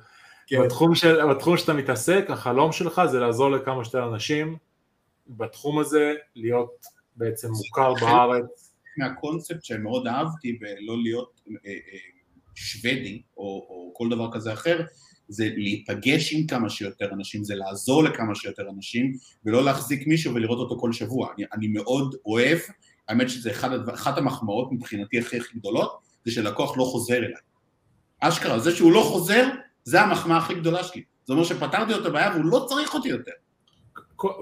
[0.46, 0.62] כן.
[0.64, 4.56] בתחום, של, בתחום שאתה מתעסק, החלום שלך זה לעזור לכמה שיותר אנשים
[5.28, 8.68] בתחום הזה, להיות בעצם מוכר בארץ.
[8.98, 11.98] מהקונספט שמאוד אהבתי ולא להיות אה, אה,
[12.54, 14.80] שוודי או, או כל דבר כזה אחר,
[15.28, 19.12] זה להיפגש עם כמה שיותר אנשים, זה לעזור לכמה שיותר אנשים
[19.44, 21.28] ולא להחזיק מישהו ולראות אותו כל שבוע.
[21.36, 22.58] אני, אני מאוד אוהב
[23.08, 27.32] האמת שזה אחד, אחת המחמאות מבחינתי הכי הכי גדולות, זה שלקוח לא חוזר אליי.
[28.20, 29.48] אשכרה, זה שהוא לא חוזר,
[29.84, 31.02] זה המחמאה הכי גדולה שלי.
[31.26, 33.32] זה אומר שפתרתי לו את הבעיה והוא לא צריך אותי יותר.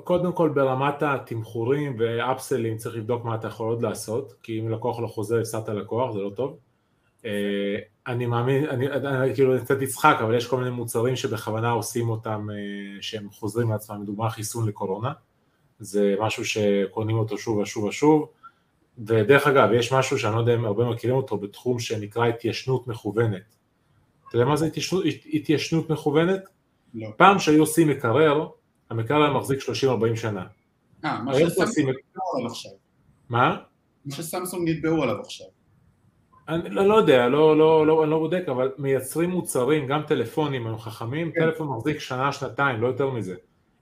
[0.05, 5.01] קודם כל ברמת התמחורים ואפסלים צריך לבדוק מה אתה יכול עוד לעשות, כי אם לקוח
[5.01, 6.59] לא חוזר הפסדת לקוח, זה לא טוב.
[7.25, 7.77] אה,
[8.07, 12.47] אני מאמין, אני, אני כאילו קצת אצחק, אבל יש כל מיני מוצרים שבכוונה עושים אותם
[12.51, 12.57] אה,
[13.03, 15.13] שהם חוזרים לעצמם, לדוגמה חיסון לקורונה,
[15.79, 18.29] זה משהו שקונים אותו שוב ושוב ושוב,
[18.99, 23.57] ודרך אגב, יש משהו שאני לא יודע אם הרבה מכירים אותו בתחום שנקרא התיישנות מכוונת.
[24.29, 26.41] אתה יודע מה זה התיישנות, התיישנות מכוונת?
[26.95, 27.09] לא.
[27.17, 28.49] פעם שהיו עושים מקרר,
[28.91, 30.47] המקרר היה מחזיק 30-40 שנה.
[31.05, 32.73] אה, מה שסמסונג נתבעו עליו עכשיו.
[33.29, 33.57] מה?
[34.05, 35.47] מה שסמסונג נתבעו עליו עכשיו.
[36.49, 40.67] אני לא, לא יודע, לא, לא, לא, אני לא בודק, אבל מייצרים מוצרים, גם טלפונים
[40.67, 41.41] הם חכמים, כן.
[41.41, 43.35] טלפון מחזיק שנה, שנתיים, לא יותר מזה.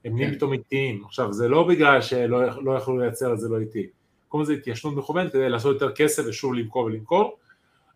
[0.05, 0.35] הם נהיים כן.
[0.35, 1.03] פתאום איטיים.
[1.05, 3.87] עכשיו, זה לא בגלל שלא לא יכלו לייצר את זה לא איטי.
[4.35, 7.37] קוראים לזה התיישנות מכוונת כדי לעשות יותר כסף ושוב למכור ולמכור.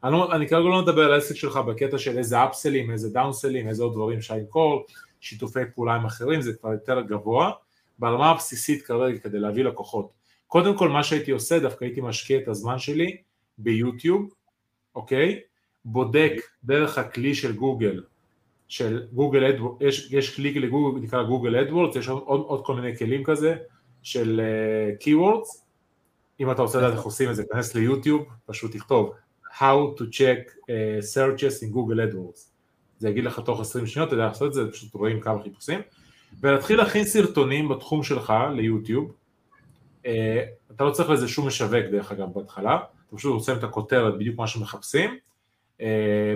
[0.04, 3.67] אני, לא, אני כרגע לא מדבר על העסק שלך בקטע של איזה אפסלים, איזה דאונסלים,
[3.67, 4.86] איזה עוד דברים אפשר למכור,
[5.19, 7.52] שיתופי פעולה עם אחרים, זה כבר יותר גבוה.
[7.99, 10.12] ברמה הבסיסית כרגע כדי להביא לקוחות.
[10.47, 13.17] קודם כל מה שהייתי עושה, דווקא הייתי משקיע את הזמן שלי
[13.58, 14.34] ביוטיוב,
[14.95, 15.39] אוקיי?
[15.86, 18.04] בודק דרך הכלי של גוגל,
[18.67, 22.97] של Google AdWords, יש, יש כלי לגוגל, נקרא Google AdWords, יש עוד, עוד כל מיני
[22.97, 23.56] כלים כזה
[24.04, 25.68] של uh, keywords,
[26.39, 29.13] אם אתה רוצה לדעת איך עושים את זה, תכנס ליוטיוב, פשוט תכתוב
[29.52, 32.39] How to check uh, searches in Google AdWords.
[32.99, 35.82] זה יגיד לך תוך 20 שניות, אתה יודע לעשות את זה, פשוט רואים כמה חיפושים.
[36.41, 39.13] ולהתחיל להכין סרטונים בתחום שלך ליוטיוב.
[40.04, 40.08] Uh,
[40.71, 42.75] אתה לא צריך לזה שום משווק דרך אגב בהתחלה,
[43.08, 45.17] אתה פשוט רוצה את הכותרת, בדיוק מה שמחפשים,
[45.78, 45.82] uh,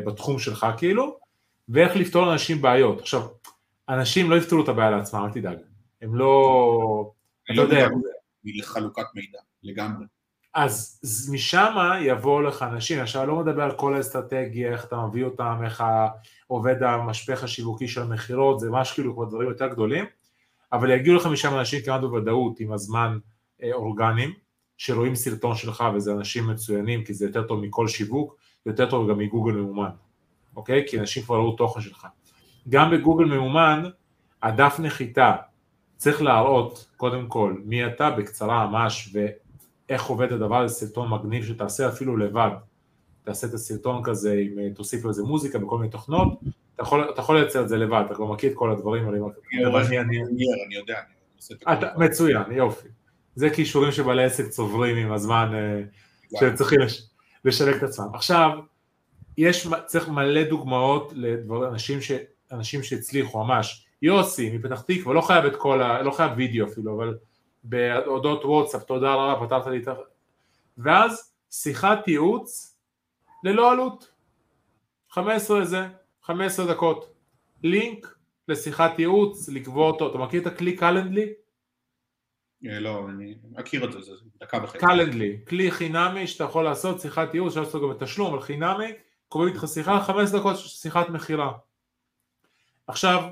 [0.05, 1.17] בתחום שלך כאילו,
[1.69, 2.99] ואיך לפתור לאנשים בעיות.
[2.99, 3.21] עכשיו,
[3.89, 5.57] אנשים לא יפתרו את הבעיה לעצמם, אל תדאג.
[6.01, 7.11] הם לא...
[7.45, 7.87] אתה לא יודע...
[8.45, 9.39] לחלוקת מידע.
[9.63, 10.05] לגמרי.
[10.53, 15.55] אז משם יבואו לך אנשים, עכשיו לא מדבר על כל האסטרטגיה, איך אתה מביא אותם,
[15.65, 15.83] איך
[16.47, 20.05] עובד המשפך השיווקי של המכירות, זה ממש כאילו כבר דברים יותר גדולים,
[20.73, 23.17] אבל יגיעו לך משם אנשים כמעט בוודאות עם הזמן
[23.63, 24.33] אה, אורגנים,
[24.77, 29.17] שרואים סרטון שלך וזה אנשים מצוינים, כי זה יותר טוב מכל שיווק, יותר טוב גם
[29.17, 29.89] מגוגל ממומן,
[30.55, 30.85] אוקיי?
[30.87, 32.07] כי אנשים כבר ראו תוכן שלך.
[32.69, 33.83] גם בגוגל ממומן,
[34.43, 35.35] הדף נחיתה
[35.97, 39.15] צריך להראות קודם כל מי אתה בקצרה ממש
[39.89, 42.49] איך עובד הדבר הזה, סרטון מגניב שתעשה אפילו לבד,
[43.23, 46.39] תעשה את הסרטון כזה, אם אה, תוסיף לזה מוזיקה בכל מיני תוכנות,
[46.75, 49.09] אתה יכול, אתה יכול לייצר את זה לבד, אתה כבר מכיר את כל הדברים.
[49.09, 49.17] אני
[50.75, 50.97] יודע,
[51.67, 52.87] אני מצוין, יופי.
[53.35, 55.81] זה כישורים שבעלי עסק צוברים עם הזמן אה,
[56.39, 56.79] שהם צריכים
[57.45, 58.07] לשווק את עצמם.
[58.13, 58.49] עכשיו,
[59.37, 61.99] יש, צריך מלא דוגמאות לאנשים
[62.51, 63.85] אנשים שהצליחו ממש.
[64.01, 66.01] יוסי מפתח תקווה, לא חייב את כל ה...
[66.01, 67.17] לא חייב וידאו אפילו, אבל
[67.63, 69.93] בהודעות וואטסאפ, תודה רבה, פתרת לי את ה...
[70.77, 72.77] ואז שיחת ייעוץ
[73.43, 74.11] ללא עלות,
[75.09, 75.87] 15 זה,
[76.21, 77.13] 15 דקות,
[77.63, 81.33] לינק לשיחת ייעוץ, לקבוע אותו, אתה מכיר את הכלי קלנדלי?
[82.67, 84.77] אה, לא, אני מכיר את זה, זה דקה וחצי.
[84.77, 88.93] קלנדלי, כלי חינמי שאתה יכול לעשות שיחת ייעוץ, אפשר לעשות גם בתשלום, אבל חינמי,
[89.27, 91.51] קובעים איתך שיחה, חמש דקות שיחת מכירה.
[92.87, 93.23] עכשיו,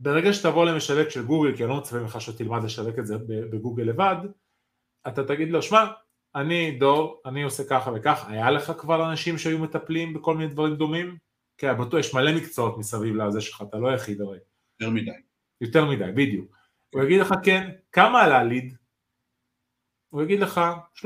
[0.00, 3.82] ברגע שתבוא למשווק של גוגל, כי אני לא מצפה ממך שתלמד לשווק את זה בגוגל
[3.82, 4.16] לבד,
[5.08, 5.84] אתה תגיד לו, שמע,
[6.34, 10.74] אני דור, אני עושה ככה וכך, היה לך כבר אנשים שהיו מטפלים בכל מיני דברים
[10.74, 11.16] דומים?
[11.58, 14.38] כן, בטוח, יש מלא מקצועות מסביב לזה שלך, אתה לא היחיד הרי.
[14.80, 15.10] יותר מדי.
[15.60, 16.56] יותר מדי, בדיוק.
[16.90, 18.76] הוא יגיד לך כן, כמה עלה ליד?
[20.10, 20.60] הוא יגיד לך
[20.96, 21.02] 30-40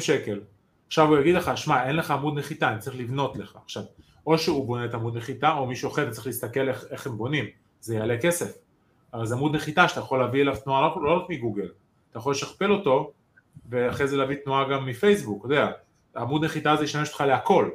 [0.00, 0.40] שקל.
[0.86, 3.56] עכשיו הוא יגיד לך, שמע, אין לך עמוד נחיתה, אני צריך לבנות לך.
[3.56, 3.82] עכשיו,
[4.26, 7.44] או שהוא בונה את עמוד נחיתה, או מישהו אחר צריך להסתכל איך, איך הם בונים,
[7.80, 8.58] זה יעלה כסף.
[9.14, 11.68] אבל זה עמוד נחיתה שאתה יכול להביא אליו תנועה לא, לא רק מגוגל,
[12.10, 13.12] אתה יכול לשכפל אותו,
[13.68, 15.70] ואחרי זה להביא תנועה גם מפייסבוק, אתה יודע,
[16.16, 17.70] עמוד נחיתה הזה ישמש אותך להכל,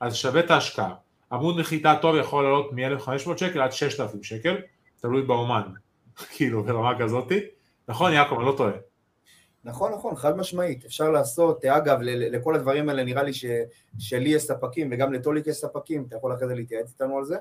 [0.00, 0.94] אז שווה את ההשקעה.
[1.32, 4.56] עמוד נחיתה טוב יכול לעלות מ-1,500 שקל עד 6,000 שקל,
[5.00, 5.62] תלוי באומן,
[6.36, 7.40] כאילו ברמה כזאתי,
[7.88, 8.72] נכון יעקב, אני לא טועה.
[9.64, 13.32] נכון, נכון, חד משמעית, אפשר לעשות, אגב, לכל הדברים האלה נראה לי
[13.98, 17.36] שלי יש ספקים וגם לטוליק יש ספקים, אתה יכול אחרי זה להתייעץ איתנו על זה.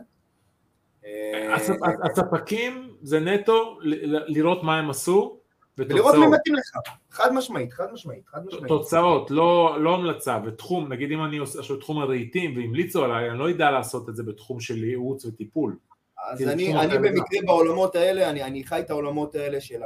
[1.09, 1.55] אה,
[2.03, 3.77] הספקים זה נטו
[4.27, 5.39] לראות מה הם עשו
[5.77, 6.77] ולראות מי מתאים לך,
[7.11, 8.67] חד משמעית, חד משמעית, חד משמעית.
[8.67, 13.39] תוצאות, לא, לא המלצה, ותחום, נגיד אם אני עושה עכשיו תחום הרהיטים והמליצו עליי, אני
[13.39, 15.75] לא יודע לעשות את זה בתחום של ייעוץ וטיפול.
[16.31, 19.81] אז אני, אני במקרה בעולמות האלה, אני, אני חי את העולמות האלה של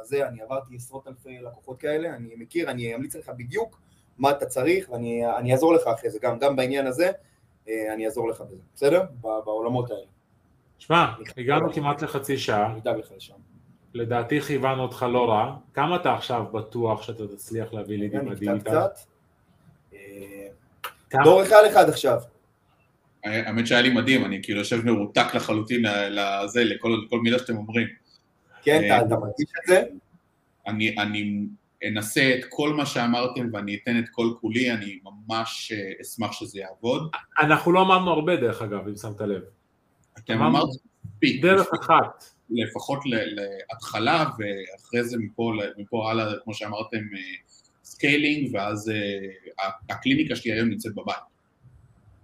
[0.00, 3.80] הזה, אני עברתי עשרות אלפי לקוחות כאלה, אני מכיר, אני אמליץ לך בדיוק
[4.18, 7.10] מה אתה צריך, ואני אעזור לך אחרי זה, גם, גם בעניין הזה,
[7.68, 9.02] אה, אני אעזור לך בזה, בסדר?
[9.20, 10.17] בעולמות האלה.
[10.78, 12.74] שמע, הגענו כמעט לחצי שעה.
[13.94, 15.56] לדעתי כיוונו אותך לא רע.
[15.74, 18.58] כמה אתה עכשיו בטוח שאתה תצליח להביא לידים בדיגיטל?
[18.58, 18.98] קצת.
[21.24, 22.18] דור אחד אחד עכשיו.
[23.24, 27.86] האמת שהיה לי מדהים, אני כאילו יושב מרותק לחלוטין לזה, לכל, מילה שאתם אומרים.
[28.62, 29.82] כן, אתה, אתה מרגיש את זה?
[30.66, 31.46] אני, אני
[31.88, 36.58] אנסה את כל מה שאמרתם ואני אתן את כל כולי, אני ממש אה, אשמח שזה
[36.58, 37.10] יעבוד.
[37.40, 39.42] אנחנו לא אמרנו הרבה דרך אגב, אם שמת לב.
[40.30, 40.68] אתם אמרתם
[41.04, 41.42] מספיק.
[41.42, 42.24] דרך אחת.
[42.50, 46.98] לפחות להתחלה, ואחרי זה מפה, מפה הלאה, כמו שאמרתם,
[47.84, 51.16] scaling, אה, ואז אה, הקליניקה שלי היום נמצאת בבית.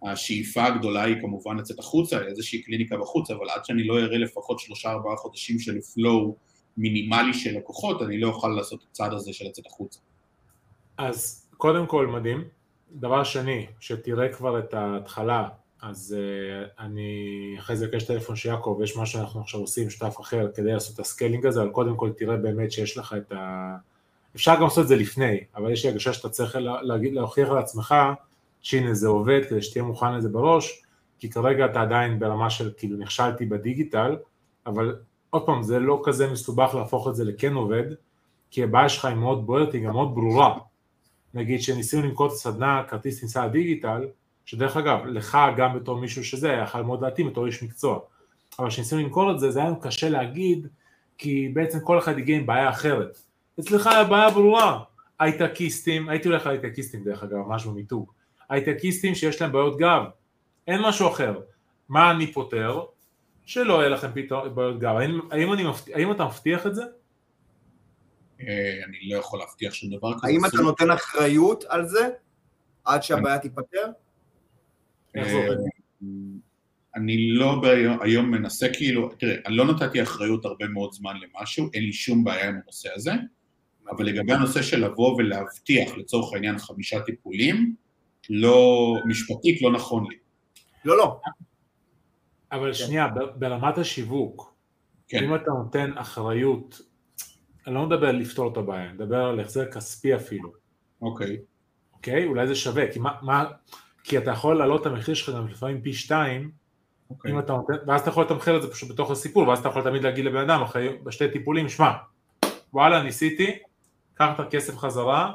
[0.03, 4.59] השאיפה הגדולה היא כמובן לצאת החוצה, איזושהי קליניקה בחוץ, אבל עד שאני לא אראה לפחות
[4.59, 6.37] שלושה ארבעה חודשים של flow
[6.77, 10.01] מינימלי של לקוחות, אני לא אוכל לעשות את הצעד הזה של לצאת החוצה.
[10.99, 12.45] אז קודם כל מדהים.
[12.93, 15.49] דבר שני, שתראה כבר את ההתחלה
[15.85, 20.21] אז uh, אני אחרי זה אקש טלפון של יעקב, יש מה שאנחנו עכשיו עושים, שותף
[20.21, 23.33] אחר, כדי לעשות את ה scaling הזה, אבל קודם כל תראה באמת שיש לך את
[23.33, 23.77] ה...
[24.37, 27.95] אפשר גם לעשות את זה לפני, אבל יש לי הרגשה שאתה צריך להגיד, להוכיח לעצמך
[28.63, 30.83] שהנה זה עובד, כדי שתהיה מוכן לזה בראש,
[31.19, 34.17] כי כרגע אתה עדיין ברמה של כאילו נכשלתי בדיגיטל,
[34.67, 34.97] אבל
[35.31, 37.85] עוד פעם, זה לא כזה מסובך להפוך את זה לכן עובד,
[38.51, 40.59] כי הבעיה שלך היא מאוד בוערת, היא גם מאוד ברורה.
[41.35, 44.07] נגיד שניסינו למכור את הסדנה כרטיס כניסה לדיגיטל,
[44.45, 48.01] שדרך אגב, לך גם בתור מישהו שזה היה יכול מאוד להתאים בתור איש מקצוע.
[48.59, 50.69] אבל כשניסינו למכור את זה, זה היה לנו קשה להגיד,
[51.19, 53.19] כי בעצם כל אחד הגיע עם בעיה אחרת.
[53.61, 54.83] אצלך היה בעיה ברורה,
[55.21, 58.13] הייטקיסטים, הייתי הולך להייטקיסטים דרך אגב, ממש במיתוג,
[58.49, 60.03] הייטקיסטים שיש להם בעיות גב,
[60.67, 61.41] אין משהו אחר.
[61.89, 62.85] מה אני פותר?
[63.47, 64.97] שלא יהיה לכם פתאום בעיות גב.
[64.97, 66.83] האם, האם, אני מבטיח, האם אתה מבטיח את זה?
[68.41, 70.27] אה, אני לא יכול להבטיח שום דבר כזה.
[70.27, 72.09] האם אתה נותן אחריות על זה
[72.85, 73.91] עד שהבעיה תיפתר?
[75.17, 75.49] אה,
[76.97, 77.63] אני לא
[78.01, 82.25] היום מנסה כאילו, תראה, אני לא נתתי אחריות הרבה מאוד זמן למשהו, אין לי שום
[82.25, 83.13] בעיה עם הנושא הזה,
[83.91, 87.75] אבל לגבי הנושא של לבוא ולהבטיח לצורך העניין חמישה טיפולים,
[88.31, 90.17] לא, משפטית לא נכון לי.
[90.85, 91.21] לא, לא.
[92.53, 92.75] אבל כן.
[92.75, 94.55] שנייה, ברמת השיווק,
[95.09, 95.25] כן.
[95.25, 96.81] אם אתה נותן אחריות,
[97.67, 100.53] אני לא מדבר על לפתור את הבעיה, אני מדבר על החזר כספי אפילו.
[101.03, 101.37] אוקיי.
[101.93, 102.27] אוקיי?
[102.27, 103.45] אולי זה שווה, כי מה, מה,
[104.05, 107.11] כי אתה יכול להעלות את המחיר שלך גם לפעמים פי שתיים, okay.
[107.11, 107.33] אוקיי.
[107.33, 110.03] אם אתה ואז אתה יכול לתמחר את זה פשוט בתוך הסיפור, ואז אתה יכול תמיד
[110.03, 111.93] להגיד לבן אדם אחרי בשתי טיפולים, שמע,
[112.73, 113.59] וואלה ניסיתי,
[114.15, 115.33] קח את הכסף חזרה,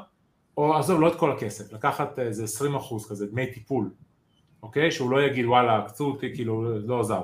[0.56, 3.90] או עזוב לא את כל הכסף, לקחת איזה 20 אחוז כזה, דמי טיפול,
[4.62, 4.90] אוקיי?
[4.90, 7.22] שהוא לא יגיד וואלה עקצו אותי, כאילו לא עזר.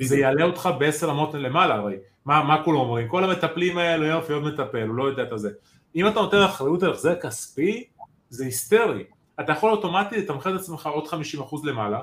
[0.00, 3.08] זה יעלה אותך בעשר אמות למעלה הרי, מה, מה כולם אומרים?
[3.08, 5.50] כל המטפלים האלה יופי עוד מטפל, הוא לא יודע את זה.
[5.96, 7.84] אם אתה נותן אחריות על החזר כספי,
[8.28, 9.04] זה היסטרי.
[9.40, 12.00] אתה יכול אוטומטית לתמחר את עצמך עוד 50% למעלה,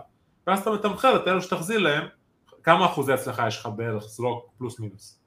[0.47, 2.07] ואז אתה מתמחר את אלו שתחזיר להם,
[2.63, 5.19] כמה אחוזי הצלחה יש לך בערך, זה לא פלוס מינוס.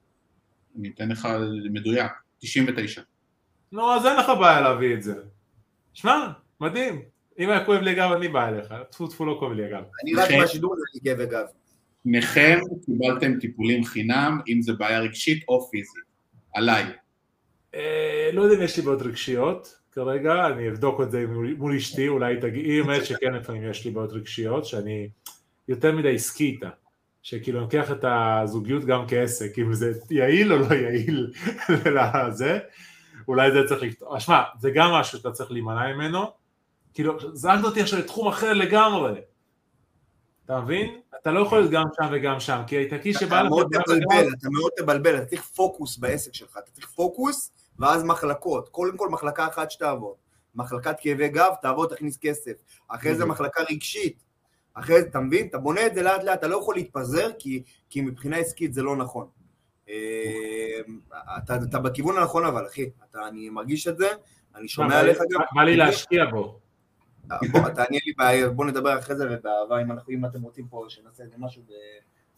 [0.79, 1.27] אני אתן לך
[1.71, 3.01] מדויק, 99.
[3.71, 5.15] נו, אז אין לך בעיה להביא את זה.
[5.93, 6.27] שמע,
[6.61, 7.01] מדהים.
[7.39, 8.73] אם היה כואב לי גב, אני בא אליך.
[8.91, 9.83] טפו טפו לא כואב לי הגב.
[10.03, 11.45] אני רק מהשידור הזה לי כאב גב.
[12.03, 16.03] שניכם קיבלתם טיפולים חינם, אם זה בעיה רגשית או פיזית.
[16.53, 16.83] עליי.
[17.75, 19.79] אה, לא יודע אם יש לי בעיות רגשיות.
[19.91, 23.85] כרגע, אני אבדוק את זה מול, מול אשתי, אולי תגיד, היא אומרת שכן לפעמים יש
[23.85, 25.09] לי בעיות רגשיות, שאני
[25.67, 26.69] יותר מדי עסקי איתה,
[27.21, 31.33] שכאילו אני לוקח את הזוגיות גם כעסק, אם זה יעיל או לא יעיל
[31.95, 32.59] לזה,
[33.27, 36.31] אולי זה צריך לפתור, שמע, זה גם משהו שאתה צריך להימנע ממנו,
[36.93, 39.21] כאילו, זרקת אותי עכשיו לתחום אחר לגמרי,
[40.45, 40.99] אתה מבין?
[41.21, 43.45] אתה לא יכול להיות גם שם וגם שם, כי האיטלקי שבא לך...
[43.45, 48.03] אתה מאוד תבלבל, אתה מאוד תבלבל, אתה צריך פוקוס בעסק שלך, אתה צריך פוקוס ואז
[48.03, 50.15] מחלקות, קודם כל מחלקה אחת שתעבוד,
[50.55, 52.53] מחלקת כאבי גב, תעבוד, תכניס כסף,
[52.87, 54.23] אחרי זה מחלקה רגשית,
[54.73, 55.47] אחרי זה, אתה מבין?
[55.47, 58.83] אתה בונה את זה לאט לאט, אתה לא יכול להתפזר, כי, כי מבחינה עסקית זה
[58.83, 59.27] לא נכון.
[59.89, 60.79] אה,
[61.37, 64.09] אתה, אתה בכיוון הנכון אבל, אחי, אתה, אני מרגיש את זה,
[64.55, 65.41] אני שומע עליך גם.
[65.55, 66.59] בא לי להשקיע בו.
[67.51, 70.85] בוא, תעניין לי בעיה, בוא נדבר אחרי זה ובאהבה, אם, אנחנו, אם אתם רוצים פה
[70.89, 71.61] שנעשה איזה משהו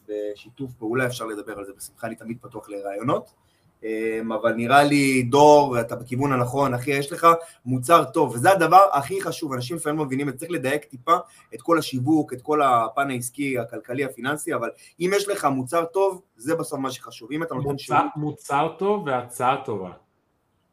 [0.08, 3.34] בשיתוף פעולה, אפשר לדבר על זה בשמחה, אני תמיד פתוח לרעיונות.
[3.84, 7.28] אמ, אבל נראה לי, דור, אתה בכיוון הנכון, אחי, יש לך
[7.66, 11.16] מוצר טוב, וזה הדבר הכי חשוב, אנשים לפעמים מבינים את זה, צריך לדייק טיפה
[11.54, 16.22] את כל השיווק, את כל הפן העסקי, הכלכלי, הפיננסי, אבל אם יש לך מוצר טוב,
[16.36, 18.02] זה בסוף מה שחשוב, אם אתה נותן שירות...
[18.16, 19.92] מוצר טוב והצעה טובה.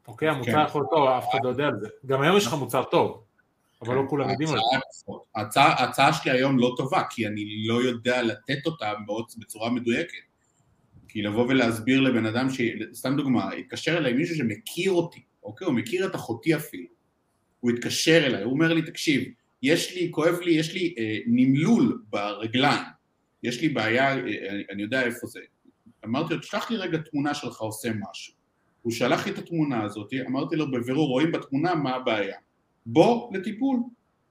[0.07, 0.65] אוקיי, המוצר כן.
[0.65, 1.87] יכול טוב, אף אחד לא יודע על זה.
[2.05, 3.23] גם היום יש לך מוצר טוב.
[3.81, 5.13] אבל לא כולם יודעים על זה.
[5.35, 8.91] ההצעה שלי היום לא טובה, כי אני לא יודע לתת אותה
[9.37, 10.28] בצורה מדויקת.
[11.09, 12.61] כי לבוא ולהסביר לבן אדם, ש...
[12.93, 15.67] סתם דוגמה, התקשר אליי מישהו שמכיר אותי, אוקיי?
[15.67, 16.87] הוא מכיר את אחותי אפילו.
[17.59, 19.23] הוא התקשר אליי, הוא אומר לי, תקשיב,
[19.63, 22.83] יש לי, כואב לי, יש לי אה, נמלול ברגליים,
[23.43, 25.39] יש לי בעיה, אה, אני, אני יודע איפה זה.
[26.05, 28.33] אמרתי לו, תשלח לי רגע תמונה שלך עושה משהו.
[28.81, 32.37] הוא שלח לי את התמונה הזאת, אמרתי לו, בבירור רואים בתמונה מה הבעיה.
[32.85, 33.79] בוא לטיפול.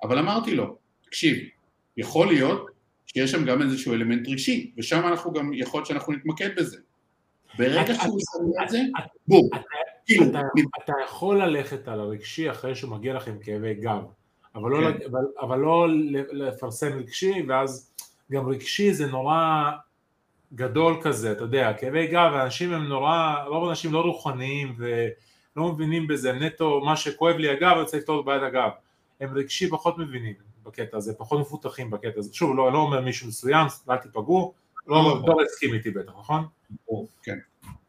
[0.03, 1.39] אבל אמרתי לו, תקשיב,
[1.97, 2.67] יכול להיות
[3.13, 6.77] שיש שם גם איזשהו אלמנט רגשי, ושם אנחנו גם, יכול להיות שאנחנו נתמקד בזה.
[7.59, 8.79] ברגע שהוא שם את זה,
[9.29, 9.49] בום.
[10.07, 10.25] כאילו,
[10.85, 14.03] אתה יכול ללכת על הרגשי אחרי שהוא מגיע לך עם כאבי גב,
[14.55, 14.99] אבל לא, כן.
[15.41, 15.87] אבל לא
[16.33, 17.93] לפרסם רגשי, ואז
[18.33, 19.71] גם רגשי זה נורא
[20.55, 26.07] גדול כזה, אתה יודע, כאבי גב, האנשים הם נורא, רוב האנשים לא רוחניים ולא מבינים
[26.07, 28.71] בזה, נטו מה שכואב לי הגב, אני רוצה לפתור את בעיית הגב.
[29.21, 30.35] הם רגשי פחות מבינים.
[30.69, 32.35] בקטע הזה, פחות מפותחים בקטע הזה.
[32.35, 34.55] שוב, לא, לא אומר מישהו מסוים, אל תיפגעו,
[34.87, 36.47] לא, לא, לא הסכים איתי בטח, נכון?
[37.23, 37.39] כן.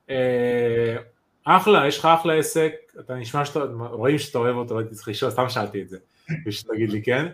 [0.10, 0.96] אה,
[1.44, 3.60] אחלה, יש לך אחלה עסק, אתה נשמע שאתה,
[3.92, 5.98] רואים שאתה אוהב אותו, לא הייתי צריך לשאול, סתם שאלתי את זה,
[6.46, 7.26] ושתגיד לי כן.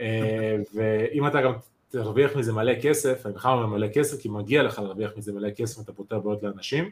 [0.00, 1.52] אה, ואם אתה גם
[1.88, 5.50] תרוויח מזה מלא כסף, אני בכלל אומר מלא כסף, כי מגיע לך להרוויח מזה מלא
[5.50, 6.90] כסף, אתה פותר בעיות לאנשים,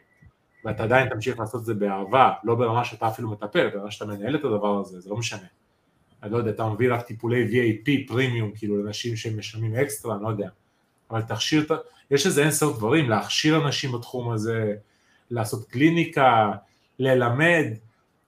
[0.65, 4.35] ואתה עדיין תמשיך לעשות את זה באהבה, לא ברמה שאתה אפילו מטפל, ברמה שאתה מנהל
[4.35, 5.47] את הדבר הזה, זה לא משנה.
[6.23, 10.23] אני לא יודע, אתה מביא רק טיפולי VAP פרימיום, כאילו לאנשים שהם משלמים אקסטרה, אני
[10.23, 10.49] לא יודע,
[11.11, 11.65] אבל תכשיר,
[12.11, 14.75] יש איזה אין סוף דברים, להכשיר אנשים בתחום הזה,
[15.31, 16.51] לעשות קליניקה,
[16.99, 17.65] ללמד,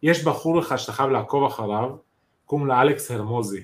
[0.03, 1.95] יש בחור אחד שאתה חייב לעקוב אחריו,
[2.45, 3.63] קוראים לו אלכס הרמוזי,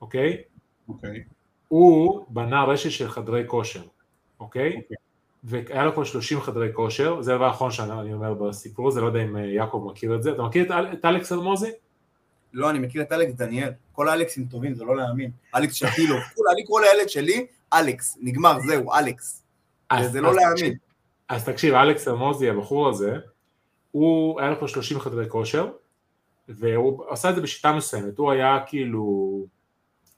[0.00, 0.42] אוקיי?
[0.88, 1.22] אוקיי.
[1.68, 3.82] הוא בנה רשת של חדרי כושר,
[4.40, 4.76] אוקיי?
[4.76, 4.96] אוקיי.
[5.44, 9.22] והיה לו פה 30 חדרי כושר, זה הדבר האחרון שאני אומר בסיפור הזה, לא יודע
[9.22, 11.70] אם יעקב מכיר את זה, אתה מכיר את, את אלכס הרמוזי?
[12.52, 13.70] לא, אני מכיר את אלכס דניאל.
[13.92, 15.30] כל האלכסים טובים, זה לא להאמין.
[15.54, 16.16] אלכס שטילו.
[16.52, 18.18] אני קורא לילד שלי אלכס.
[18.20, 19.42] נגמר, זהו, אלכס.
[20.10, 20.76] זה לא להאמין.
[21.28, 23.16] אז תקשיב, אלכס אמוזי, הבחור הזה,
[23.90, 25.70] הוא, היה לו פה 30 חדרי כושר,
[26.48, 28.18] והוא עשה את זה בשיטה מסוימת.
[28.18, 29.46] הוא היה כאילו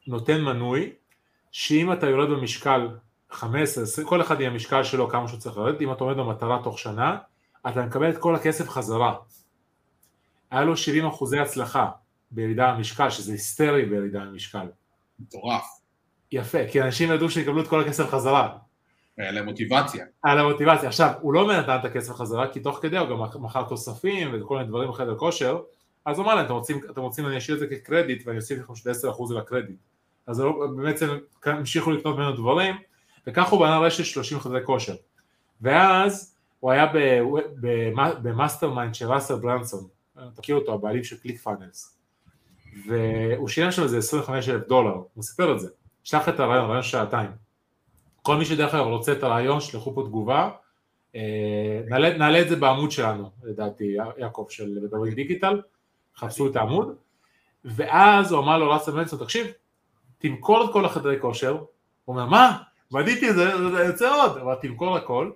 [0.06, 0.92] נותן מנוי,
[1.52, 2.88] שאם אתה יורד במשקל
[3.30, 6.60] 15, 20, כל אחד יהיה משקל שלו כמה שהוא צריך לרדת, אם אתה עומד במטרה
[6.64, 7.16] תוך שנה,
[7.68, 9.14] אתה מקבל את כל הכסף חזרה.
[10.50, 11.90] היה לו 70 אחוזי הצלחה.
[12.34, 14.66] בירידה במשקל, שזה היסטרי בירידה במשקל.
[15.18, 15.64] מטורף.
[16.32, 18.56] יפה, כי אנשים ידעו שיקבלו את כל הכסף חזרה.
[19.18, 20.06] היה להם מוטיבציה.
[20.24, 20.88] היה להם מוטיבציה.
[20.88, 24.56] עכשיו, הוא לא נתן את הכסף חזרה, כי תוך כדי הוא גם מכר תוספים וכל
[24.56, 25.60] מיני דברים בחדר כושר,
[26.04, 28.58] אז הוא אמר להם, אתם רוצים, אתם רוצים אני אשאיר את זה כקרדיט ואני אוסיף
[28.58, 29.78] לכם שזה 10% על הקרדיט.
[30.26, 32.76] אז לא, בעצם המשיכו לקנות ממנו דברים,
[33.26, 34.94] וכך הוא בנה רשת 30 חדרי כושר.
[35.60, 36.86] ואז הוא היה
[38.22, 39.86] ב mastermind של ראסל ברנסון,
[40.34, 41.98] תכיר אותו, הבעלים של קליק פאנלס.
[42.86, 45.68] והוא שילם שם איזה 25 אלף דולר, הוא סיפר את זה,
[46.04, 47.30] שלח את הרעיון, רעיון שעתיים.
[48.22, 50.50] כל מי שדרך אגב רוצה את הרעיון, שלחו פה תגובה,
[51.14, 55.60] אה, נעלה, נעלה את זה בעמוד שלנו, לדעתי, יעקב של מדברים דיגיטל,
[56.16, 56.96] חפשו את העמוד,
[57.64, 59.46] ואז הוא אמר לו רצה מנסון, תקשיב,
[60.18, 61.66] תמכור את כל החדרי כושר, הוא
[62.16, 62.58] אומר, מה?
[62.90, 65.30] בניתי את זה, זה יוצא עוד, אבל תמכור הכל,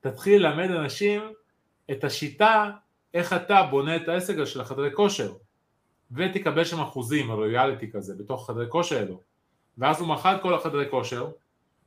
[0.00, 1.22] תתחיל ללמד אנשים
[1.90, 2.70] את השיטה,
[3.14, 5.32] איך אתה בונה את העסק של החדרי כושר.
[6.12, 9.20] ותקבל שם אחוזים, הרויאליטי כזה, בתוך חדרי כושר אלו.
[9.78, 11.30] ואז הוא מכר את כל החדרי כושר,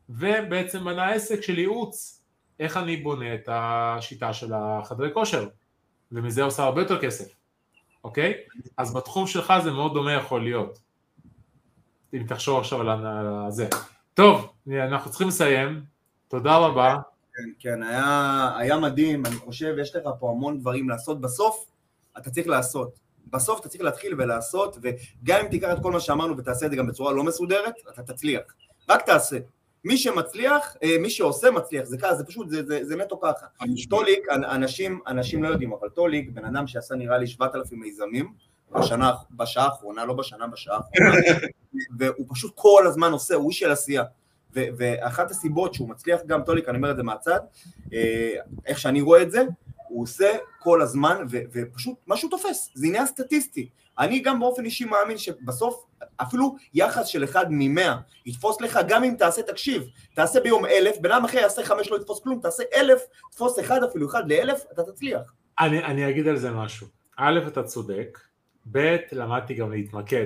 [0.09, 2.21] ובעצם בנה עסק של ייעוץ,
[2.59, 5.47] איך אני בונה את השיטה של החדרי כושר,
[6.11, 7.35] ומזה עושה הרבה יותר כסף,
[8.03, 8.33] אוקיי?
[8.77, 10.79] אז בתחום שלך זה מאוד דומה יכול להיות.
[12.13, 13.05] אם תחשוב עכשיו על
[13.51, 13.67] זה.
[14.13, 15.83] טוב, אנחנו צריכים לסיים.
[16.27, 16.95] תודה רבה.
[17.33, 21.21] כן, כן, היה, היה מדהים, אני חושב, יש לך פה המון דברים לעשות.
[21.21, 21.65] בסוף,
[22.17, 22.99] אתה צריך לעשות.
[23.31, 26.77] בסוף אתה צריך להתחיל ולעשות, וגם אם תיקח את כל מה שאמרנו ותעשה את זה
[26.77, 28.41] גם בצורה לא מסודרת, אתה תצליח.
[28.89, 29.37] רק תעשה.
[29.85, 33.45] מי שמצליח, אה, מי שעושה מצליח, זה ככה, זה פשוט, זה, זה, זה נטו ככה.
[33.89, 38.33] טוליק, אנשים, אנשים לא יודעים, אבל טוליק, בן אדם שעשה נראה לי 7,000 מיזמים,
[38.71, 41.37] בשנה, בשעה האחרונה, לא בשנה, בשעה האחרונה,
[41.99, 44.03] והוא פשוט כל הזמן עושה, הוא איש של עשייה.
[44.53, 47.39] ואחת הסיבות שהוא מצליח גם, טוליק, אני אומר את זה מהצד,
[47.93, 48.33] אה,
[48.65, 49.43] איך שאני רואה את זה,
[49.89, 53.69] הוא עושה כל הזמן, ו- ופשוט משהו תופס, זה עניין סטטיסטי.
[53.99, 55.85] אני גם באופן אישי מאמין שבסוף
[56.17, 59.83] אפילו יחס של אחד ממאה יתפוס לך גם אם תעשה, תקשיב,
[60.15, 63.83] תעשה ביום אלף, בן אדם אחר יעשה חמש לא יתפוס כלום, תעשה אלף, תפוס אחד
[63.83, 65.33] אפילו, אחד לאלף, אתה תצליח.
[65.59, 66.87] אני, אני אגיד על זה משהו.
[67.17, 68.19] א', אתה צודק,
[68.71, 70.25] ב', למדתי גם להתמקד,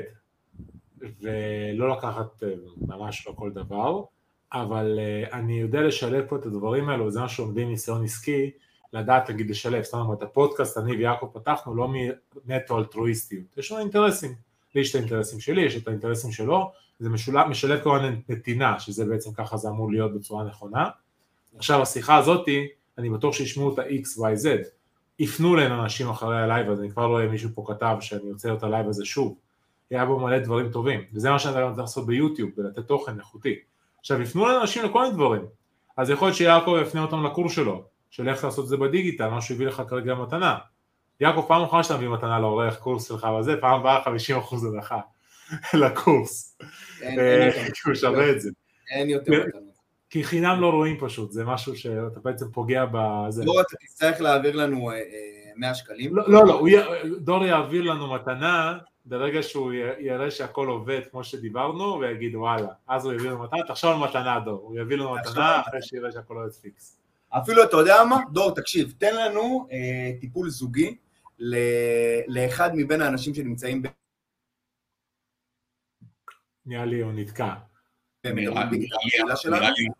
[0.98, 2.50] ולא לקחת אה,
[2.88, 4.04] ממש לא כל דבר,
[4.54, 8.52] אבל אה, אני יודע לשלב פה את הדברים האלו, וזה מה שעומדים ניסיון עסקי,
[8.94, 11.88] לדעת נגיד לשלב, זאת אומרת, הפודקאסט אני ויעקב פתחנו לא
[12.46, 14.36] מנטו אלטרואיסטיות, יש לנו אינטרסים,
[14.76, 19.06] לי יש את האינטרסים שלי, יש את האינטרסים שלו, זה משולב, משלב כמובן נתינה, שזה
[19.06, 20.90] בעצם ככה זה אמור להיות בצורה נכונה.
[21.58, 22.68] עכשיו השיחה הזאתי,
[22.98, 24.48] אני בטוח שישמעו את ה-X, Y, Z,
[25.20, 28.32] יפנו אלינו אנשים אחרי ה live הזה, אני כבר לא רואה מישהו פה כתב שאני
[28.32, 29.38] רוצה את ה live הזה שוב,
[29.90, 33.56] היה בו מלא דברים טובים, וזה מה שאני רוצה לעשות ביוטיוב, ולתת תוכן איכותי.
[34.00, 35.42] עכשיו יפנו אלינו אנשים לכל מיני דברים,
[35.98, 39.42] אז יכול להיות שיעקב יפנה אותם לקורס שלו, של איך לעשות את זה בדיגיטל, מה
[39.42, 40.58] שהוא הביא לך כרגע מתנה.
[41.20, 44.08] יעקב, פעם אחרונה שאתה מביא מתנה לעורך קורס שלך וזה, פעם הבאה 50%
[44.74, 45.00] הנחה
[45.82, 46.58] לקורס.
[47.00, 48.50] כי הוא שווה את זה.
[48.92, 49.72] אין יותר מתנות.
[50.10, 53.46] כי חינם לא רואים פשוט, זה משהו שאתה בעצם פוגע בזה.
[53.46, 54.92] לא, אתה תצטרך להעביר לנו
[55.56, 56.16] 100 אה, שקלים.
[56.16, 56.62] לא, לא, לא
[57.20, 63.14] דור יעביר לנו מתנה ברגע שהוא יראה שהכל עובד כמו שדיברנו, ויגיד וואלה, אז הוא
[63.14, 66.52] יביא לנו מתנה, תחשוב על מתנה דור, הוא יביא לנו מתנה אחרי שיראה שהכל עובד
[66.52, 67.01] פיקס.
[67.32, 68.18] אפילו אתה יודע מה?
[68.32, 70.96] דור, תקשיב, תן לנו אה, טיפול זוגי
[71.40, 71.56] ל,
[72.28, 73.88] לאחד מבין האנשים שנמצאים ב...
[76.66, 77.54] נראה לי הוא נתקע.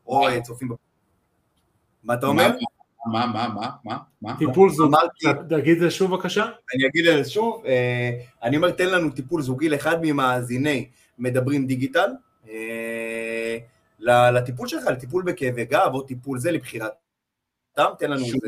[0.08, 0.74] או צופים ב...
[2.04, 2.50] מה אתה אומר?
[3.06, 4.38] מה, מה, מה, מה, מה?
[4.38, 4.96] טיפול זוגי,
[5.50, 6.44] תגיד את זה שוב בבקשה.
[6.44, 8.12] אני אגיד את זה שוב, אה,
[8.44, 12.10] אני אומר תן לנו טיפול זוגי לאחד ממאזיני מדברים דיגיטל,
[12.50, 13.58] אה,
[14.32, 16.92] לטיפול שלך, לטיפול בכאבי גב או טיפול זה לבחירת
[17.72, 18.48] סתם, תן לנו איזה,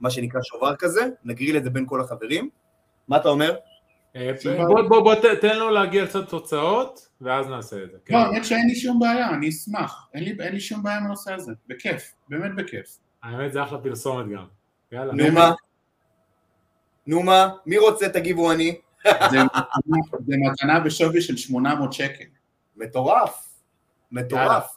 [0.00, 2.50] מה שנקרא שובר כזה, נגריל את זה בין כל החברים.
[3.08, 3.56] מה אתה אומר?
[4.16, 7.98] אה, בוא, בוא, בוא תן לו להגיע קצת תוצאות, ואז נעשה את זה.
[8.04, 8.14] כן.
[8.14, 10.08] לא, האמת שאין לי שום בעיה, אני אשמח.
[10.14, 12.98] אין לי, אין לי שום בעיה עם הנושא הזה, בכיף, באמת בכיף.
[13.22, 14.44] האמת זה אחלה פרסומת גם.
[14.92, 15.12] יאללה.
[15.12, 15.52] נו מה?
[17.06, 17.48] נו מה?
[17.66, 18.80] מי רוצה תגיבו אני?
[19.30, 19.38] זה
[20.28, 22.24] מתנה בשווי של 800 שקל.
[22.76, 23.48] מטורף.
[24.12, 24.76] מטורף.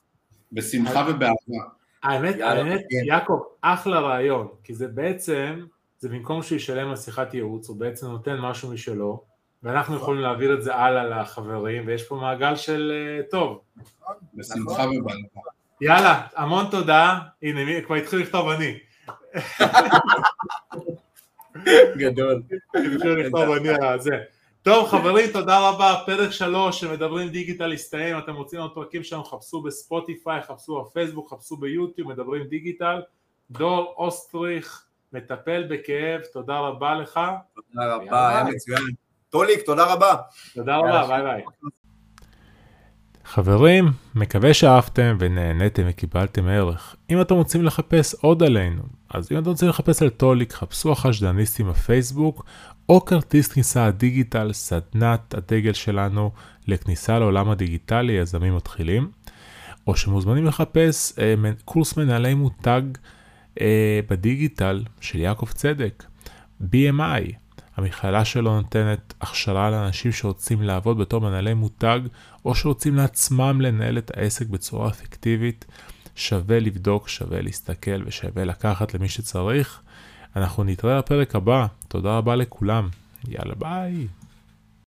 [0.52, 1.70] בשמחה ובאהבה.
[2.04, 3.06] האמת, האמת, כן.
[3.06, 5.66] יעקב, אחלה רעיון, כי זה בעצם,
[6.00, 9.24] זה במקום שהוא ישלם על שיחת ייעוץ, הוא בעצם נותן משהו משלו,
[9.64, 12.94] ואנחנו יכולים להעביר את זה הלאה לחברים, ויש פה מעגל של
[13.28, 13.62] uh, טוב.
[14.34, 15.42] בשמחה ובאהבה.
[15.82, 18.78] יאללה, המון תודה, הנה, כבר התחיל לכתוב אני.
[21.98, 22.42] גדול.
[22.76, 24.18] התחיל לכתוב אני על זה.
[24.64, 25.96] טוב חברים תודה רבה.
[26.06, 28.18] פרק שלוש שמדברים דיגיטל הסתיים.
[28.18, 33.02] אתם רוצים עוד פרקים שלנו חפשו בספוטיפיי חפשו בפייסבוק חפשו ביוטיוב מדברים דיגיטל.
[33.52, 37.20] דור אוסטריך מטפל בכאב תודה רבה לך.
[37.56, 38.84] תודה רבה היה מצוין.
[39.30, 40.16] טוליק תודה רבה.
[40.54, 41.44] תודה רבה ביי ביי.
[43.26, 43.86] חברים,
[44.16, 46.96] מקווה שאהבתם ונהניתם וקיבלתם ערך.
[47.10, 51.68] אם אתם רוצים לחפש עוד עלינו, אז אם אתם רוצים לחפש על טוליק, חפשו החשדניסטים
[51.68, 52.46] בפייסבוק,
[52.90, 56.32] או כרטיס כניסה הדיגיטל, סדנת הדגל שלנו
[56.68, 59.12] לכניסה לעולם הדיגיטלי, יזמים מתחילים,
[59.88, 62.82] או שמוזמנים לחפש אה, קורס מנהלי מותג
[63.62, 66.04] אה, בדיגיטל של יעקב צדק,
[66.62, 67.34] BMI.
[67.78, 72.00] המכללה שלו נותנת הכשרה לאנשים שרוצים לעבוד בתור מנהלי מותג,
[72.46, 75.66] או שרוצים לעצמם לנהל את העסק בצורה אפקטיבית.
[76.16, 79.82] שווה לבדוק, שווה להסתכל ושווה לקחת למי שצריך.
[80.36, 82.90] אנחנו נתראה בפרק הבא, תודה רבה לכולם,
[83.28, 84.08] יאללה ביי.